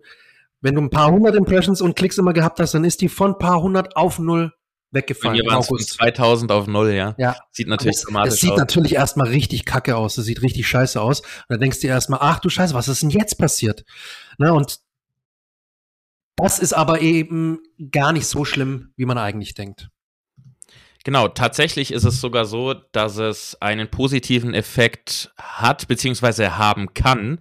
wenn 0.62 0.76
du 0.76 0.82
ein 0.82 0.90
paar 0.90 1.12
hundert 1.12 1.36
Impressions 1.36 1.80
und 1.80 1.96
Klicks 1.96 2.18
immer 2.18 2.34
gehabt 2.34 2.60
hast, 2.60 2.74
dann 2.74 2.86
ist 2.86 3.02
die 3.02 3.10
von 3.10 3.38
paar 3.38 3.62
hundert 3.62 3.96
auf 3.96 4.18
null 4.20 4.52
weggefallen. 4.92 5.38
Bei 5.38 5.44
mir 5.44 5.50
waren 5.50 5.62
es 5.62 5.68
von 5.68 5.80
2000 5.80 6.52
auf 6.52 6.68
null, 6.68 6.92
ja. 6.92 7.16
Ja. 7.18 7.36
Sieht 7.52 7.68
natürlich 7.68 8.02
dramatisch 8.02 8.34
aus. 8.34 8.34
Es 8.36 8.42
sieht 8.42 8.52
aus. 8.52 8.58
natürlich 8.58 8.96
erstmal 8.96 9.28
richtig 9.28 9.66
kacke 9.66 9.96
aus. 9.96 10.16
Das 10.16 10.26
sieht 10.26 10.42
richtig 10.42 10.68
scheiße 10.68 11.02
aus. 11.02 11.22
Und 11.22 11.46
dann 11.50 11.60
denkst 11.60 11.80
du 11.80 11.88
dir 11.88 11.94
erstmal, 11.94 12.20
ach 12.22 12.40
du 12.40 12.50
Scheiße, 12.50 12.74
was 12.74 12.88
ist 12.88 13.02
denn 13.02 13.10
jetzt 13.10 13.38
passiert? 13.38 13.86
Ne, 14.38 14.54
und 14.54 14.80
das 16.38 16.60
ist 16.60 16.74
aber 16.74 17.02
eben 17.02 17.60
gar 17.92 18.14
nicht 18.14 18.28
so 18.28 18.46
schlimm, 18.46 18.94
wie 18.96 19.06
man 19.06 19.18
eigentlich 19.18 19.56
denkt. 19.56 19.90
Genau, 21.04 21.28
tatsächlich 21.28 21.92
ist 21.92 22.04
es 22.04 22.22
sogar 22.22 22.46
so, 22.46 22.74
dass 22.74 23.18
es 23.18 23.62
einen 23.62 23.90
positiven 23.90 24.54
Effekt 24.54 25.32
hat, 25.38 25.88
beziehungsweise 25.88 26.58
haben 26.58 26.94
kann. 26.94 27.40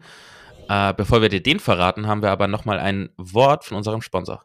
Äh, 0.69 0.95
bevor 0.95 1.23
wir 1.23 1.29
dir 1.29 1.43
den 1.43 1.61
verraten, 1.61 2.07
haben 2.07 2.23
wir 2.23 2.31
aber 2.31 2.47
nochmal 2.47 2.79
ein 2.79 3.11
Wort 3.17 3.65
von 3.65 3.77
unserem 3.77 4.03
Sponsor. 4.03 4.45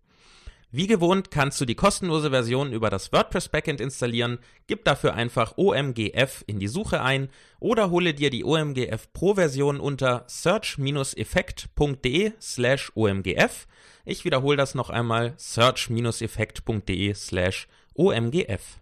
Wie 0.73 0.87
gewohnt 0.87 1.31
kannst 1.31 1.59
du 1.59 1.65
die 1.65 1.75
kostenlose 1.75 2.29
Version 2.29 2.71
über 2.71 2.89
das 2.89 3.11
WordPress 3.11 3.49
Backend 3.49 3.81
installieren, 3.81 4.39
gib 4.67 4.85
dafür 4.85 5.15
einfach 5.15 5.57
OMGF 5.57 6.45
in 6.47 6.59
die 6.59 6.69
Suche 6.69 7.01
ein 7.01 7.27
oder 7.59 7.89
hole 7.89 8.13
dir 8.13 8.29
die 8.29 8.45
OMGF 8.45 9.11
Pro 9.11 9.33
Version 9.33 9.81
unter 9.81 10.23
search-effekt.de 10.27 12.31
slash 12.39 12.93
OMGF. 12.95 13.67
Ich 14.05 14.23
wiederhole 14.23 14.55
das 14.55 14.73
noch 14.73 14.89
einmal, 14.89 15.33
search-effekt.de 15.35 17.15
slash 17.15 17.67
OMGF. 17.93 18.79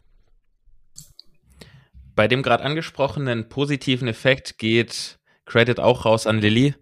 Bei 2.15 2.27
dem 2.27 2.43
gerade 2.43 2.63
angesprochenen 2.63 3.49
positiven 3.49 4.07
Effekt 4.07 4.59
geht 4.59 5.17
Credit 5.45 5.79
auch 5.79 6.05
raus 6.05 6.27
an 6.27 6.37
Lilly. 6.37 6.75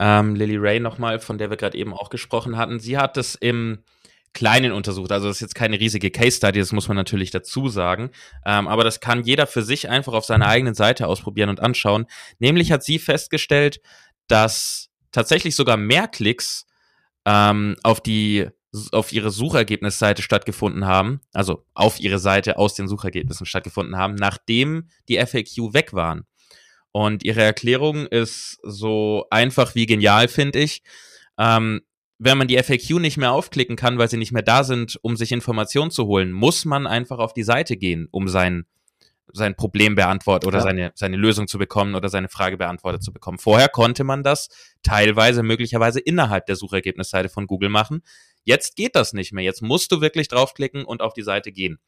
Ähm, 0.00 0.34
Lily 0.34 0.56
Ray 0.56 0.80
nochmal, 0.80 1.20
von 1.20 1.38
der 1.38 1.48
wir 1.48 1.56
gerade 1.56 1.78
eben 1.78 1.94
auch 1.94 2.10
gesprochen 2.10 2.56
hatten. 2.56 2.80
Sie 2.80 2.98
hat 2.98 3.16
es 3.16 3.36
im 3.36 3.84
Kleinen 4.34 4.72
untersucht. 4.72 5.12
Also 5.12 5.28
das 5.28 5.38
ist 5.38 5.40
jetzt 5.40 5.54
keine 5.54 5.80
riesige 5.80 6.10
Case 6.10 6.36
Study, 6.36 6.58
das 6.58 6.72
muss 6.72 6.88
man 6.88 6.96
natürlich 6.96 7.30
dazu 7.30 7.68
sagen. 7.68 8.10
Ähm, 8.44 8.68
aber 8.68 8.84
das 8.84 9.00
kann 9.00 9.24
jeder 9.24 9.46
für 9.46 9.62
sich 9.62 9.88
einfach 9.88 10.12
auf 10.12 10.24
seiner 10.24 10.46
eigenen 10.46 10.74
Seite 10.74 11.06
ausprobieren 11.06 11.48
und 11.48 11.60
anschauen. 11.60 12.06
Nämlich 12.38 12.72
hat 12.72 12.84
sie 12.84 12.98
festgestellt, 12.98 13.80
dass 14.26 14.90
tatsächlich 15.12 15.56
sogar 15.56 15.76
mehr 15.76 16.08
Klicks 16.08 16.66
ähm, 17.24 17.76
auf 17.82 18.00
die 18.00 18.48
auf 18.92 19.12
ihre 19.12 19.30
Suchergebnisseite 19.30 20.22
stattgefunden 20.22 20.84
haben, 20.84 21.20
also 21.32 21.64
auf 21.72 22.00
ihre 22.00 22.18
Seite 22.18 22.58
aus 22.58 22.74
den 22.74 22.86
Suchergebnissen 22.86 23.46
stattgefunden 23.46 23.96
haben, 23.96 24.14
nachdem 24.14 24.88
die 25.08 25.16
FAQ 25.16 25.72
weg 25.72 25.94
waren. 25.94 26.26
Und 26.92 27.24
ihre 27.24 27.42
Erklärung 27.42 28.06
ist 28.06 28.58
so 28.62 29.26
einfach 29.30 29.74
wie 29.74 29.86
genial, 29.86 30.28
finde 30.28 30.58
ich. 30.58 30.82
Ähm, 31.38 31.80
wenn 32.18 32.38
man 32.38 32.48
die 32.48 32.58
FAQ 32.58 32.98
nicht 33.00 33.16
mehr 33.16 33.32
aufklicken 33.32 33.76
kann, 33.76 33.98
weil 33.98 34.10
sie 34.10 34.16
nicht 34.16 34.32
mehr 34.32 34.42
da 34.42 34.64
sind, 34.64 34.98
um 35.02 35.16
sich 35.16 35.32
Informationen 35.32 35.90
zu 35.90 36.06
holen, 36.06 36.32
muss 36.32 36.64
man 36.64 36.86
einfach 36.86 37.18
auf 37.18 37.32
die 37.32 37.44
Seite 37.44 37.76
gehen, 37.76 38.08
um 38.10 38.28
sein, 38.28 38.66
sein 39.32 39.54
Problem 39.54 39.94
beantwortet 39.94 40.48
oder 40.48 40.58
ja. 40.58 40.64
seine, 40.64 40.92
seine 40.94 41.16
Lösung 41.16 41.46
zu 41.46 41.58
bekommen 41.58 41.94
oder 41.94 42.08
seine 42.08 42.28
Frage 42.28 42.56
beantwortet 42.56 43.04
zu 43.04 43.12
bekommen. 43.12 43.38
Vorher 43.38 43.68
konnte 43.68 44.02
man 44.02 44.24
das 44.24 44.48
teilweise 44.82 45.44
möglicherweise 45.44 46.00
innerhalb 46.00 46.46
der 46.46 46.56
Suchergebnisseite 46.56 47.28
von 47.28 47.46
Google 47.46 47.68
machen. 47.68 48.02
Jetzt 48.44 48.76
geht 48.76 48.96
das 48.96 49.12
nicht 49.12 49.32
mehr. 49.32 49.44
Jetzt 49.44 49.62
musst 49.62 49.92
du 49.92 50.00
wirklich 50.00 50.26
draufklicken 50.26 50.84
und 50.84 51.02
auf 51.02 51.12
die 51.12 51.22
Seite 51.22 51.52
gehen. 51.52 51.78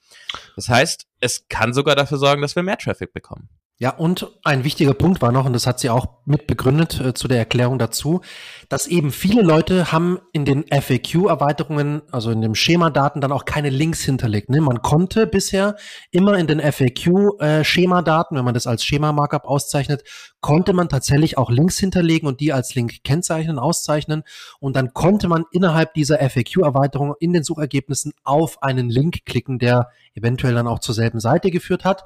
Das 0.54 0.68
heißt, 0.68 1.08
es 1.18 1.48
kann 1.48 1.72
sogar 1.72 1.96
dafür 1.96 2.18
sorgen, 2.18 2.42
dass 2.42 2.54
wir 2.54 2.62
mehr 2.62 2.78
Traffic 2.78 3.12
bekommen. 3.12 3.48
Ja, 3.82 3.96
und 3.96 4.30
ein 4.44 4.62
wichtiger 4.62 4.92
Punkt 4.92 5.22
war 5.22 5.32
noch, 5.32 5.46
und 5.46 5.54
das 5.54 5.66
hat 5.66 5.80
sie 5.80 5.88
auch 5.88 6.18
mit 6.26 6.46
begründet 6.46 7.00
äh, 7.00 7.14
zu 7.14 7.28
der 7.28 7.38
Erklärung 7.38 7.78
dazu, 7.78 8.20
dass 8.68 8.86
eben 8.86 9.10
viele 9.10 9.40
Leute 9.40 9.90
haben 9.90 10.18
in 10.34 10.44
den 10.44 10.66
FAQ-Erweiterungen, 10.70 12.02
also 12.12 12.30
in 12.30 12.42
dem 12.42 12.54
Schemadaten, 12.54 13.22
dann 13.22 13.32
auch 13.32 13.46
keine 13.46 13.70
Links 13.70 14.02
hinterlegt. 14.02 14.50
Ne? 14.50 14.60
Man 14.60 14.82
konnte 14.82 15.26
bisher 15.26 15.76
immer 16.10 16.36
in 16.36 16.46
den 16.46 16.60
FAQ-Schemadaten, 16.60 18.36
äh, 18.36 18.38
wenn 18.38 18.44
man 18.44 18.52
das 18.52 18.66
als 18.66 18.84
Schema-Markup 18.84 19.46
auszeichnet, 19.46 20.04
konnte 20.42 20.74
man 20.74 20.90
tatsächlich 20.90 21.38
auch 21.38 21.48
Links 21.50 21.78
hinterlegen 21.78 22.28
und 22.28 22.40
die 22.40 22.52
als 22.52 22.74
Link 22.74 23.02
kennzeichnen, 23.02 23.58
auszeichnen. 23.58 24.24
Und 24.58 24.76
dann 24.76 24.92
konnte 24.92 25.26
man 25.26 25.46
innerhalb 25.52 25.94
dieser 25.94 26.18
FAQ-Erweiterung 26.18 27.14
in 27.18 27.32
den 27.32 27.44
Suchergebnissen 27.44 28.12
auf 28.24 28.62
einen 28.62 28.90
Link 28.90 29.24
klicken, 29.24 29.58
der 29.58 29.88
eventuell 30.12 30.52
dann 30.52 30.68
auch 30.68 30.80
zur 30.80 30.94
selben 30.94 31.18
Seite 31.18 31.50
geführt 31.50 31.86
hat. 31.86 32.04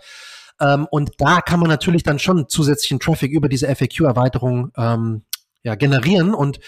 Ähm, 0.61 0.87
und 0.91 1.13
da 1.19 1.41
kann 1.41 1.61
man 1.61 1.69
natürlich 1.69 2.03
dann 2.03 2.19
schon 2.19 2.49
zusätzlichen 2.49 3.01
Traffic 3.01 3.33
über 3.33 3.49
diese 3.49 3.75
FAQ-Erweiterung 3.75 4.73
ähm, 4.77 5.23
ja, 5.63 5.75
generieren. 5.75 6.35
Und 6.35 6.61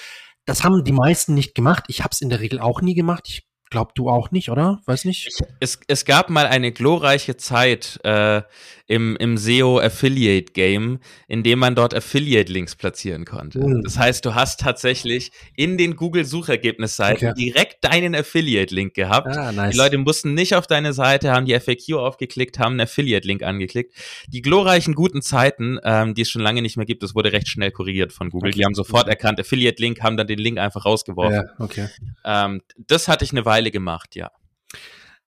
das 0.45 0.65
haben 0.65 0.85
die 0.85 0.93
meisten 0.93 1.35
nicht 1.35 1.55
gemacht. 1.55 1.85
Ich 1.89 2.01
habe 2.01 2.11
es 2.13 2.21
in 2.21 2.31
der 2.31 2.41
Regel 2.41 2.61
auch 2.61 2.81
nie 2.81 2.95
gemacht. 2.95 3.25
Ich 3.29 3.47
Glaub 3.71 3.95
du 3.95 4.09
auch 4.09 4.31
nicht, 4.31 4.51
oder? 4.51 4.81
Weiß 4.87 5.05
nicht. 5.05 5.27
Ich, 5.27 5.47
es, 5.61 5.81
es 5.89 6.05
gab 6.05 6.31
mal 6.31 6.47
eine 6.47 6.71
glorreiche 6.71 7.37
Zeit 7.37 7.99
äh, 8.05 8.43
im, 8.87 9.17
im 9.17 9.37
SEO 9.37 9.81
Affiliate 9.81 10.53
Game, 10.53 11.01
in 11.27 11.43
dem 11.43 11.59
man 11.59 11.75
dort 11.75 11.93
Affiliate 11.93 12.53
Links 12.53 12.77
platzieren 12.77 13.25
konnte. 13.25 13.59
Mhm. 13.59 13.83
Das 13.83 13.99
heißt, 13.99 14.25
du 14.25 14.35
hast 14.35 14.61
tatsächlich 14.61 15.33
in 15.57 15.77
den 15.77 15.97
Google 15.97 16.25
Suchergebnisseiten 16.25 17.31
okay. 17.31 17.35
direkt 17.37 17.85
deinen 17.85 18.15
Affiliate 18.15 18.73
Link 18.73 18.95
gehabt. 18.95 19.37
Ah, 19.37 19.51
nice. 19.51 19.73
Die 19.73 19.77
Leute 19.77 19.99
mussten 19.99 20.35
nicht 20.35 20.55
auf 20.55 20.69
deine 20.69 20.93
Seite, 20.93 21.33
haben 21.33 21.47
die 21.47 21.59
FAQ 21.59 21.95
aufgeklickt, 21.97 22.59
haben 22.61 22.73
einen 22.73 22.83
Affiliate 22.83 23.27
Link 23.27 23.43
angeklickt. 23.43 23.95
Die 24.29 24.43
glorreichen 24.43 24.95
guten 24.95 25.23
Zeiten, 25.23 25.79
ähm, 25.83 26.15
die 26.15 26.23
es 26.23 26.31
schon 26.31 26.43
lange 26.43 26.63
nicht 26.63 26.77
mehr 26.77 26.87
gibt, 26.87 27.03
das 27.03 27.15
wurde 27.17 27.33
recht 27.33 27.49
schnell 27.49 27.73
korrigiert 27.73 28.13
von 28.13 28.31
Google. 28.31 28.51
Okay. 28.51 28.61
Die 28.61 28.65
haben 28.65 28.75
sofort 28.75 29.09
erkannt, 29.09 29.41
Affiliate 29.41 29.83
Link, 29.83 30.03
haben 30.03 30.17
dann 30.17 30.29
den 30.29 30.39
Link 30.39 30.59
einfach 30.59 30.85
rausgeworfen. 30.85 31.35
Ja, 31.35 31.45
okay. 31.59 31.89
Ähm, 32.25 32.63
das 32.87 33.09
hatte 33.09 33.25
ich 33.25 33.33
eine 33.33 33.45
Weile 33.45 33.56
Weile 33.57 33.71
gemacht, 33.71 34.15
ja. 34.15 34.31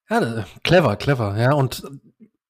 Ja, 0.10 0.46
clever, 0.64 0.96
clever, 0.98 1.38
ja. 1.38 1.54
Und 1.54 1.84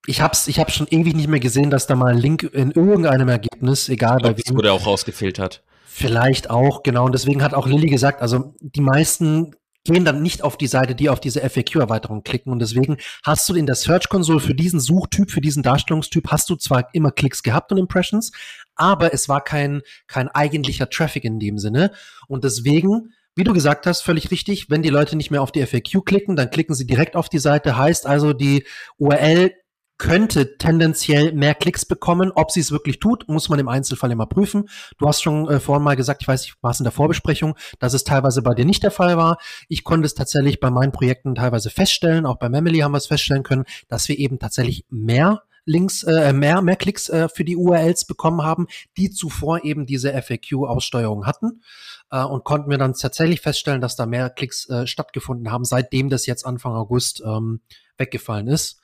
ich 0.06 0.22
hab's, 0.22 0.48
ich 0.48 0.60
habe 0.60 0.72
schon 0.72 0.88
ewig 0.88 1.16
nicht 1.16 1.28
mehr 1.28 1.40
gesehen, 1.40 1.70
dass 1.70 1.88
da 1.88 1.96
mal 1.96 2.12
ein 2.12 2.18
Link 2.18 2.44
in 2.44 2.72
irgendeinem 2.72 3.30
Ergebnis, 3.30 3.90
egal 3.90 4.20
bei 4.20 4.38
wem. 4.38 4.56
wurde 4.56 4.74
auch 4.74 4.86
rausgefiltert. 4.86 5.64
Vielleicht 5.86 6.50
auch, 6.50 6.84
genau. 6.84 7.06
Und 7.06 7.14
deswegen 7.14 7.44
hat 7.44 7.54
auch 7.54 7.68
Lilly 7.68 7.90
gesagt, 7.90 8.22
also 8.22 8.54
die 8.60 8.82
meisten 8.82 9.56
gehen 9.86 10.06
dann 10.06 10.22
nicht 10.22 10.44
auf 10.44 10.58
die 10.58 10.68
Seite, 10.68 10.96
die 10.96 11.10
auf 11.10 11.20
diese 11.20 11.42
FAQ-Erweiterung 11.42 12.24
klicken. 12.24 12.52
Und 12.52 12.60
deswegen 12.60 12.98
hast 13.24 13.48
du 13.48 13.56
in 13.56 13.66
der 13.66 13.76
Search 13.76 14.10
Console 14.10 14.40
für 14.40 14.56
diesen 14.56 14.80
Suchtyp, 14.80 15.32
für 15.32 15.42
diesen 15.42 15.64
Darstellungstyp, 15.64 16.30
hast 16.30 16.50
du 16.50 16.56
zwar 16.56 16.94
immer 16.94 17.12
Klicks 17.12 17.44
gehabt 17.44 17.72
und 17.72 17.78
Impressions, 17.78 18.32
aber 18.76 19.14
es 19.14 19.30
war 19.30 19.44
kein, 19.44 19.82
kein 20.08 20.28
eigentlicher 20.30 20.90
Traffic 20.90 21.24
in 21.24 21.40
dem 21.40 21.58
Sinne. 21.58 21.92
Und 22.28 22.44
deswegen 22.44 23.14
wie 23.40 23.46
du 23.46 23.54
gesagt 23.54 23.88
hast, 23.88 24.02
völlig 24.02 24.32
richtig, 24.32 24.70
wenn 24.70 24.82
die 24.82 24.90
Leute 24.90 25.16
nicht 25.16 25.32
mehr 25.32 25.42
auf 25.42 25.54
die 25.54 25.66
FAQ 25.66 26.06
klicken, 26.06 26.36
dann 26.36 26.52
klicken 26.52 26.76
sie 26.76 26.86
direkt 26.86 27.16
auf 27.16 27.30
die 27.30 27.40
Seite. 27.40 27.78
Heißt 27.78 28.06
also, 28.06 28.34
die 28.34 28.66
URL 28.98 29.54
könnte 29.98 30.58
tendenziell 30.58 31.32
mehr 31.32 31.56
Klicks 31.56 31.86
bekommen. 31.86 32.34
Ob 32.36 32.52
sie 32.52 32.60
es 32.60 32.74
wirklich 32.74 33.00
tut, 33.00 33.30
muss 33.30 33.48
man 33.48 33.58
im 33.58 33.70
Einzelfall 33.70 34.12
immer 34.12 34.26
prüfen. 34.26 34.68
Du 34.98 35.08
hast 35.08 35.22
schon 35.22 35.48
äh, 35.48 35.62
vorhin 35.62 35.84
mal 35.84 35.96
gesagt, 35.96 36.22
ich 36.22 36.28
weiß 36.28 36.44
nicht, 36.44 36.56
war 36.62 36.72
es 36.72 36.82
in 36.82 36.84
der 36.84 36.92
Vorbesprechung, 36.92 37.56
dass 37.80 37.94
es 37.94 38.04
teilweise 38.04 38.42
bei 38.42 38.54
dir 38.54 38.66
nicht 38.66 38.84
der 38.84 38.92
Fall 38.92 39.16
war. 39.16 39.38
Ich 39.70 39.86
konnte 39.86 40.06
es 40.06 40.16
tatsächlich 40.16 40.60
bei 40.60 40.70
meinen 40.70 40.92
Projekten 40.92 41.34
teilweise 41.34 41.70
feststellen, 41.70 42.26
auch 42.26 42.40
bei 42.40 42.50
Memely 42.50 42.80
haben 42.80 42.92
wir 42.92 42.98
es 42.98 43.08
feststellen 43.08 43.44
können, 43.44 43.64
dass 43.88 44.10
wir 44.10 44.20
eben 44.20 44.38
tatsächlich 44.38 44.84
mehr 44.90 45.44
Links, 45.70 46.02
äh, 46.02 46.34
mehr, 46.34 46.64
mehr 46.64 46.76
Klicks 46.76 47.10
äh, 47.10 47.30
für 47.30 47.46
die 47.46 47.56
URLs 47.56 48.06
bekommen 48.06 48.42
haben, 48.42 48.66
die 48.98 49.12
zuvor 49.12 49.64
eben 49.64 49.86
diese 49.86 50.12
FAQ-Aussteuerung 50.20 51.28
hatten. 51.28 51.62
Äh, 52.10 52.24
und 52.24 52.44
konnten 52.44 52.72
wir 52.72 52.80
dann 52.80 52.96
tatsächlich 52.96 53.42
feststellen, 53.42 53.80
dass 53.80 53.96
da 53.96 54.08
mehr 54.08 54.32
Klicks 54.32 54.68
äh, 54.68 54.88
stattgefunden 54.88 55.52
haben, 55.52 55.66
seitdem 55.66 56.10
das 56.10 56.26
jetzt 56.26 56.44
Anfang 56.44 56.74
August 56.74 57.22
ähm, 57.24 57.62
weggefallen 57.98 58.48
ist. 58.48 58.82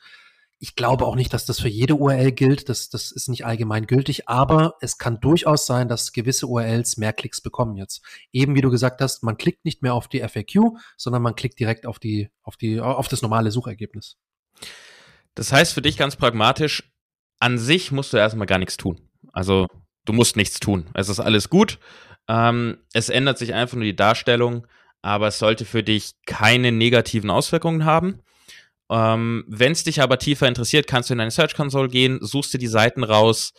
Ich 0.59 0.75
glaube 0.75 1.07
auch 1.07 1.15
nicht, 1.15 1.33
dass 1.33 1.45
das 1.47 1.59
für 1.59 1.67
jede 1.67 1.95
URL 1.95 2.31
gilt. 2.31 2.69
Das, 2.69 2.89
das 2.89 3.11
ist 3.11 3.29
nicht 3.29 3.45
allgemein 3.47 3.87
gültig, 3.87 4.29
aber 4.29 4.75
es 4.79 4.99
kann 4.99 5.19
durchaus 5.19 5.65
sein, 5.65 5.89
dass 5.89 6.13
gewisse 6.13 6.45
URLs 6.45 6.97
mehr 6.97 7.13
Klicks 7.13 7.41
bekommen 7.41 7.77
jetzt. 7.77 8.03
Eben 8.31 8.53
wie 8.53 8.61
du 8.61 8.69
gesagt 8.69 9.01
hast, 9.01 9.23
man 9.23 9.37
klickt 9.37 9.65
nicht 9.65 9.81
mehr 9.81 9.95
auf 9.95 10.07
die 10.07 10.19
FAQ, 10.19 10.77
sondern 10.97 11.23
man 11.23 11.35
klickt 11.35 11.59
direkt 11.59 11.87
auf 11.87 11.97
die, 11.97 12.29
auf 12.43 12.57
die, 12.57 12.79
auf 12.79 13.07
das 13.07 13.23
normale 13.23 13.49
Suchergebnis. 13.49 14.17
Das 15.35 15.51
heißt 15.51 15.73
für 15.73 15.81
dich 15.81 15.97
ganz 15.97 16.15
pragmatisch, 16.15 16.83
an 17.39 17.57
sich 17.57 17.91
musst 17.91 18.13
du 18.13 18.17
erstmal 18.17 18.47
gar 18.47 18.59
nichts 18.59 18.77
tun. 18.77 19.09
Also 19.33 19.67
du 20.05 20.13
musst 20.13 20.37
nichts 20.37 20.59
tun. 20.59 20.87
Es 20.93 21.09
ist 21.09 21.19
alles 21.19 21.49
gut. 21.49 21.79
Ähm, 22.27 22.77
es 22.93 23.09
ändert 23.09 23.37
sich 23.37 23.53
einfach 23.53 23.75
nur 23.75 23.83
die 23.83 23.95
Darstellung, 23.95 24.65
aber 25.01 25.27
es 25.27 25.37
sollte 25.37 25.65
für 25.65 25.83
dich 25.83 26.13
keine 26.25 26.71
negativen 26.71 27.29
Auswirkungen 27.29 27.85
haben. 27.85 28.21
Ähm, 28.89 29.43
Wenn 29.47 29.73
es 29.73 29.83
dich 29.83 30.01
aber 30.01 30.17
tiefer 30.17 30.47
interessiert, 30.47 30.87
kannst 30.87 31.09
du 31.09 31.13
in 31.13 31.19
deine 31.19 31.31
Search 31.31 31.55
Console 31.55 31.89
gehen, 31.89 32.19
suchst 32.21 32.53
dir 32.53 32.57
die 32.57 32.67
Seiten 32.67 33.03
raus, 33.03 33.53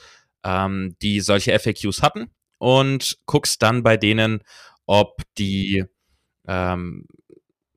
ähm, 0.45 0.97
die 1.03 1.21
solche 1.21 1.57
FAQs 1.59 2.03
hatten 2.03 2.31
und 2.59 3.19
guckst 3.27 3.63
dann 3.63 3.83
bei 3.83 3.97
denen, 3.97 4.43
ob 4.87 5.23
die 5.37 5.85
ähm, 6.47 7.07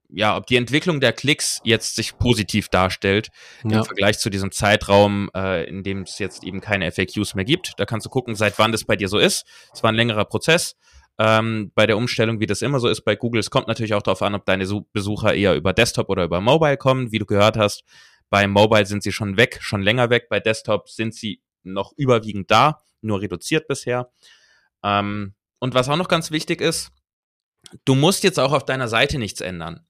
ja, 0.10 0.36
ob 0.36 0.48
die 0.48 0.56
Entwicklung 0.56 1.00
der 1.00 1.13
Klicks 1.13 1.60
jetzt 1.63 1.96
sich 1.96 2.18
positiv 2.18 2.68
darstellt 2.70 3.30
ja. 3.63 3.80
im 3.80 3.86
Vergleich 3.86 4.18
zu 4.20 4.30
diesem 4.30 4.51
Zeitraum, 4.51 5.30
äh, 5.36 5.68
in 5.70 5.84
dem 5.84 6.01
es 6.01 6.18
jetzt 6.20 6.44
eben 6.44 6.62
keine 6.62 6.92
FAQs 6.92 7.36
mehr 7.36 7.46
gibt. 7.46 7.74
Da 7.78 7.86
kannst 7.86 8.06
du 8.06 8.10
gucken, 8.10 8.36
seit 8.36 8.58
wann 8.58 8.72
das 8.72 8.86
bei 8.86 8.96
dir 8.96 9.08
so 9.08 9.20
ist. 9.20 9.46
Es 9.74 9.84
war 9.84 9.92
ein 9.92 9.96
längerer 9.96 10.25
Prozess 10.25 10.75
ähm, 11.20 11.72
bei 11.75 11.86
der 11.86 11.98
Umstellung, 11.98 12.39
wie 12.39 12.48
das 12.48 12.62
immer 12.62 12.80
so 12.80 12.88
ist 12.88 13.01
bei 13.01 13.16
Google. 13.16 13.39
Es 13.39 13.51
kommt 13.51 13.68
natürlich 13.68 13.94
auch 13.94 14.01
darauf 14.01 14.22
an, 14.22 14.36
ob 14.36 14.46
deine 14.46 14.66
Besucher 14.94 15.34
eher 15.34 15.56
über 15.56 15.74
Desktop 15.74 16.10
oder 16.10 16.24
über 16.24 16.42
Mobile 16.42 16.78
kommen. 16.78 17.12
Wie 17.12 17.20
du 17.20 17.25
gehört 17.25 17.58
hast, 17.58 17.84
bei 18.30 18.48
Mobile 18.48 18.86
sind 18.86 19.04
sie 19.04 19.12
schon 19.12 19.38
weg, 19.38 19.60
schon 19.62 19.82
länger 19.82 20.10
weg. 20.10 20.28
Bei 20.30 20.39
Desktop 20.39 20.89
sind 20.89 21.13
sie 21.13 21.42
noch 21.63 21.92
überwiegend 21.98 22.50
da, 22.50 22.80
nur 23.01 23.22
reduziert 23.22 23.68
bisher. 23.68 24.10
Ähm, 24.84 25.36
und 25.60 25.74
was 25.75 25.89
auch 25.89 25.98
noch 25.98 26.08
ganz 26.08 26.32
wichtig 26.32 26.62
ist, 26.62 26.92
du 27.86 27.96
musst 27.96 28.24
jetzt 28.24 28.39
auch 28.39 28.51
auf 28.51 28.66
deiner 28.66 28.88
Seite 28.88 29.20
nichts 29.20 29.42
ändern. 29.42 29.86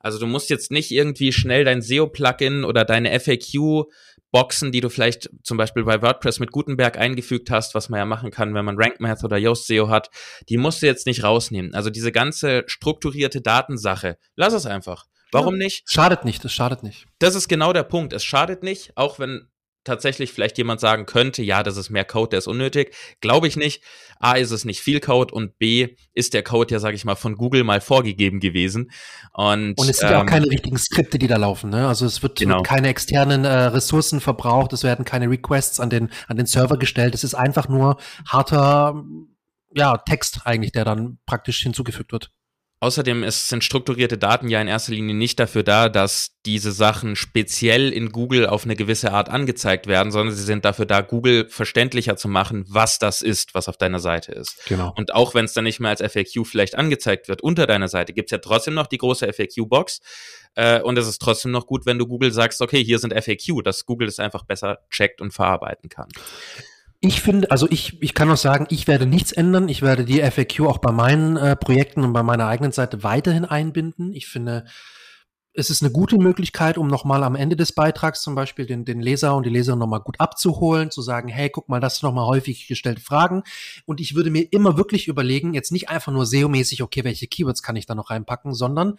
Also 0.00 0.18
du 0.18 0.26
musst 0.26 0.50
jetzt 0.50 0.70
nicht 0.70 0.90
irgendwie 0.90 1.32
schnell 1.32 1.64
dein 1.64 1.80
SEO-Plugin 1.80 2.64
oder 2.64 2.84
deine 2.84 3.18
FAQ-Boxen, 3.18 4.70
die 4.70 4.82
du 4.82 4.90
vielleicht 4.90 5.30
zum 5.42 5.56
Beispiel 5.56 5.84
bei 5.84 6.02
WordPress 6.02 6.40
mit 6.40 6.52
Gutenberg 6.52 6.98
eingefügt 6.98 7.50
hast, 7.50 7.74
was 7.74 7.88
man 7.88 7.98
ja 7.98 8.04
machen 8.04 8.30
kann, 8.30 8.54
wenn 8.54 8.66
man 8.66 8.76
Rank 8.76 9.00
Math 9.00 9.24
oder 9.24 9.38
Yoast 9.38 9.66
SEO 9.66 9.88
hat, 9.88 10.10
die 10.50 10.58
musst 10.58 10.82
du 10.82 10.86
jetzt 10.86 11.06
nicht 11.06 11.24
rausnehmen. 11.24 11.74
Also 11.74 11.88
diese 11.88 12.12
ganze 12.12 12.64
strukturierte 12.66 13.40
Datensache, 13.40 14.18
lass 14.36 14.52
es 14.52 14.66
einfach. 14.66 15.06
Warum 15.32 15.56
nicht? 15.56 15.90
Schadet 15.90 16.24
nicht, 16.24 16.44
es 16.44 16.52
schadet 16.52 16.82
nicht. 16.82 17.06
Das 17.18 17.34
ist 17.34 17.48
genau 17.48 17.72
der 17.72 17.82
Punkt. 17.82 18.12
Es 18.12 18.22
schadet 18.22 18.62
nicht, 18.62 18.92
auch 18.96 19.18
wenn 19.18 19.48
tatsächlich 19.84 20.32
vielleicht 20.32 20.58
jemand 20.58 20.80
sagen 20.80 21.06
könnte, 21.06 21.42
ja, 21.42 21.62
das 21.62 21.76
ist 21.76 21.90
mehr 21.90 22.04
Code, 22.04 22.30
der 22.30 22.38
ist 22.38 22.46
unnötig. 22.46 22.94
Glaube 23.20 23.46
ich 23.46 23.56
nicht. 23.56 23.82
A, 24.18 24.34
ist 24.34 24.50
es 24.50 24.64
nicht 24.64 24.80
viel 24.80 25.00
Code 25.00 25.34
und 25.34 25.58
B, 25.58 25.96
ist 26.14 26.34
der 26.34 26.42
Code 26.42 26.72
ja, 26.72 26.80
sage 26.80 26.96
ich 26.96 27.04
mal, 27.04 27.14
von 27.14 27.36
Google 27.36 27.64
mal 27.64 27.80
vorgegeben 27.80 28.40
gewesen. 28.40 28.90
Und, 29.32 29.78
und 29.78 29.88
es 29.88 29.98
sind 29.98 30.10
ähm, 30.10 30.16
auch 30.16 30.26
keine 30.26 30.46
richtigen 30.46 30.78
Skripte, 30.78 31.18
die 31.18 31.26
da 31.26 31.36
laufen. 31.36 31.70
Ne? 31.70 31.86
Also 31.86 32.06
es 32.06 32.22
wird, 32.22 32.38
genau. 32.38 32.62
keine 32.62 32.88
externen 32.88 33.44
äh, 33.44 33.48
Ressourcen 33.48 34.20
verbraucht, 34.20 34.72
es 34.72 34.82
werden 34.82 35.04
keine 35.04 35.28
Requests 35.28 35.80
an 35.80 35.90
den, 35.90 36.10
an 36.26 36.36
den 36.36 36.46
Server 36.46 36.78
gestellt. 36.78 37.14
Es 37.14 37.24
ist 37.24 37.34
einfach 37.34 37.68
nur 37.68 37.98
harter 38.26 39.04
ja, 39.74 39.98
Text 39.98 40.42
eigentlich, 40.44 40.72
der 40.72 40.84
dann 40.84 41.18
praktisch 41.26 41.60
hinzugefügt 41.60 42.12
wird. 42.12 42.30
Außerdem 42.84 43.22
ist, 43.22 43.48
sind 43.48 43.64
strukturierte 43.64 44.18
Daten 44.18 44.50
ja 44.50 44.60
in 44.60 44.68
erster 44.68 44.92
Linie 44.92 45.14
nicht 45.14 45.40
dafür 45.40 45.62
da, 45.62 45.88
dass 45.88 46.32
diese 46.44 46.70
Sachen 46.70 47.16
speziell 47.16 47.90
in 47.90 48.12
Google 48.12 48.46
auf 48.46 48.64
eine 48.64 48.76
gewisse 48.76 49.10
Art 49.10 49.30
angezeigt 49.30 49.86
werden, 49.86 50.12
sondern 50.12 50.34
sie 50.34 50.42
sind 50.42 50.66
dafür 50.66 50.84
da, 50.84 51.00
Google 51.00 51.48
verständlicher 51.48 52.18
zu 52.18 52.28
machen, 52.28 52.66
was 52.68 52.98
das 52.98 53.22
ist, 53.22 53.54
was 53.54 53.70
auf 53.70 53.78
deiner 53.78 54.00
Seite 54.00 54.32
ist. 54.32 54.66
Genau. 54.66 54.92
Und 54.98 55.14
auch 55.14 55.34
wenn 55.34 55.46
es 55.46 55.54
dann 55.54 55.64
nicht 55.64 55.80
mehr 55.80 55.92
als 55.92 56.02
FAQ 56.02 56.46
vielleicht 56.46 56.74
angezeigt 56.74 57.26
wird 57.26 57.40
unter 57.40 57.66
deiner 57.66 57.88
Seite, 57.88 58.12
gibt 58.12 58.26
es 58.26 58.32
ja 58.32 58.38
trotzdem 58.38 58.74
noch 58.74 58.86
die 58.86 58.98
große 58.98 59.32
FAQ-Box. 59.32 60.00
Äh, 60.54 60.82
und 60.82 60.98
es 60.98 61.08
ist 61.08 61.22
trotzdem 61.22 61.52
noch 61.52 61.66
gut, 61.66 61.86
wenn 61.86 61.98
du 61.98 62.06
Google 62.06 62.32
sagst, 62.32 62.60
okay, 62.60 62.84
hier 62.84 62.98
sind 62.98 63.14
FAQ, 63.14 63.64
dass 63.64 63.86
Google 63.86 64.08
es 64.08 64.18
einfach 64.18 64.44
besser 64.44 64.80
checkt 64.90 65.22
und 65.22 65.32
verarbeiten 65.32 65.88
kann. 65.88 66.08
Ich 67.06 67.20
finde, 67.20 67.50
also 67.50 67.66
ich, 67.68 68.02
ich 68.02 68.14
kann 68.14 68.30
auch 68.30 68.38
sagen, 68.38 68.66
ich 68.70 68.88
werde 68.88 69.04
nichts 69.04 69.30
ändern. 69.30 69.68
Ich 69.68 69.82
werde 69.82 70.06
die 70.06 70.22
FAQ 70.22 70.60
auch 70.60 70.78
bei 70.78 70.90
meinen 70.90 71.36
äh, 71.36 71.54
Projekten 71.54 72.02
und 72.02 72.14
bei 72.14 72.22
meiner 72.22 72.46
eigenen 72.46 72.72
Seite 72.72 73.02
weiterhin 73.02 73.44
einbinden. 73.44 74.14
Ich 74.14 74.26
finde, 74.26 74.64
es 75.52 75.68
ist 75.68 75.82
eine 75.82 75.92
gute 75.92 76.16
Möglichkeit, 76.16 76.78
um 76.78 76.86
nochmal 76.86 77.22
am 77.22 77.34
Ende 77.34 77.56
des 77.56 77.72
Beitrags 77.72 78.22
zum 78.22 78.34
Beispiel 78.34 78.64
den, 78.64 78.86
den 78.86 79.02
Leser 79.02 79.36
und 79.36 79.44
die 79.44 79.50
Leserin 79.50 79.80
nochmal 79.80 80.00
gut 80.00 80.18
abzuholen, 80.18 80.90
zu 80.90 81.02
sagen, 81.02 81.28
hey, 81.28 81.50
guck 81.50 81.68
mal, 81.68 81.78
das 81.78 81.98
sind 81.98 82.08
nochmal 82.08 82.26
häufig 82.26 82.68
gestellte 82.68 83.02
Fragen. 83.02 83.42
Und 83.84 84.00
ich 84.00 84.14
würde 84.14 84.30
mir 84.30 84.50
immer 84.50 84.78
wirklich 84.78 85.06
überlegen, 85.06 85.52
jetzt 85.52 85.72
nicht 85.72 85.90
einfach 85.90 86.10
nur 86.10 86.24
SEO-mäßig, 86.24 86.82
okay, 86.82 87.04
welche 87.04 87.26
Keywords 87.26 87.62
kann 87.62 87.76
ich 87.76 87.84
da 87.84 87.94
noch 87.94 88.08
reinpacken, 88.08 88.54
sondern 88.54 88.96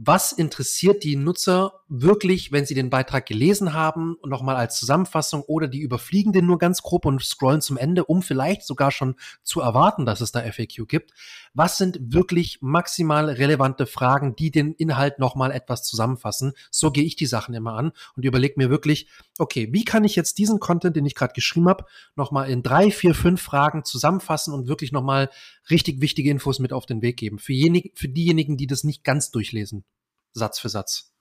was 0.00 0.30
interessiert 0.30 1.02
die 1.02 1.16
Nutzer 1.16 1.72
wirklich, 1.88 2.52
wenn 2.52 2.64
sie 2.64 2.74
den 2.74 2.88
Beitrag 2.88 3.26
gelesen 3.26 3.72
haben 3.72 4.14
und 4.14 4.30
nochmal 4.30 4.54
als 4.54 4.78
Zusammenfassung 4.78 5.42
oder 5.42 5.66
die 5.66 5.80
überfliegen 5.80 6.32
den 6.32 6.46
nur 6.46 6.58
ganz 6.58 6.82
grob 6.82 7.04
und 7.04 7.20
scrollen 7.20 7.60
zum 7.60 7.76
Ende, 7.76 8.04
um 8.04 8.22
vielleicht 8.22 8.62
sogar 8.62 8.92
schon 8.92 9.16
zu 9.42 9.60
erwarten, 9.60 10.06
dass 10.06 10.20
es 10.20 10.30
da 10.30 10.40
FAQ 10.40 10.86
gibt. 10.86 11.12
Was 11.52 11.78
sind 11.78 11.98
wirklich 12.00 12.58
maximal 12.60 13.28
relevante 13.28 13.86
Fragen, 13.86 14.36
die 14.36 14.52
den 14.52 14.72
Inhalt 14.74 15.18
nochmal 15.18 15.50
etwas 15.50 15.82
zusammenfassen? 15.82 16.52
So 16.70 16.92
gehe 16.92 17.04
ich 17.04 17.16
die 17.16 17.26
Sachen 17.26 17.54
immer 17.54 17.72
an 17.72 17.90
und 18.14 18.24
überlege 18.24 18.54
mir 18.56 18.70
wirklich, 18.70 19.08
okay, 19.38 19.68
wie 19.72 19.84
kann 19.84 20.04
ich 20.04 20.14
jetzt 20.14 20.38
diesen 20.38 20.60
Content, 20.60 20.94
den 20.94 21.06
ich 21.06 21.16
gerade 21.16 21.32
geschrieben 21.32 21.68
habe, 21.68 21.86
nochmal 22.14 22.50
in 22.50 22.62
drei, 22.62 22.92
vier, 22.92 23.16
fünf 23.16 23.42
Fragen 23.42 23.84
zusammenfassen 23.84 24.54
und 24.54 24.68
wirklich 24.68 24.92
nochmal 24.92 25.28
richtig 25.70 26.00
wichtige 26.00 26.30
Infos 26.30 26.58
mit 26.58 26.72
auf 26.72 26.86
den 26.86 27.02
Weg 27.02 27.16
geben. 27.16 27.38
Für, 27.38 27.52
jenig, 27.52 27.92
für 27.94 28.08
diejenigen, 28.08 28.56
die 28.56 28.66
das 28.66 28.84
nicht 28.84 29.04
ganz 29.04 29.30
durchlesen, 29.30 29.84
Satz 30.32 30.58
für 30.58 30.68
Satz. 30.68 31.12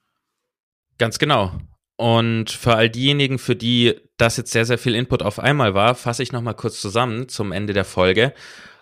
Ganz 0.98 1.20
genau. 1.20 1.58
Und 1.96 2.52
für 2.52 2.76
all 2.76 2.90
diejenigen, 2.90 3.40
für 3.40 3.56
die 3.56 3.96
das 4.18 4.38
jetzt 4.38 4.52
sehr, 4.52 4.66
sehr 4.66 4.78
viel 4.78 4.96
Input 4.96 5.24
auf 5.24 5.40
einmal 5.40 5.74
war, 5.74 5.96
fasse 5.96 6.24
ich 6.24 6.32
nochmal 6.32 6.56
kurz 6.56 6.80
zusammen 6.80 7.28
zum 7.28 7.52
Ende 7.52 7.74
der 7.74 7.86
Folge. 7.86 8.34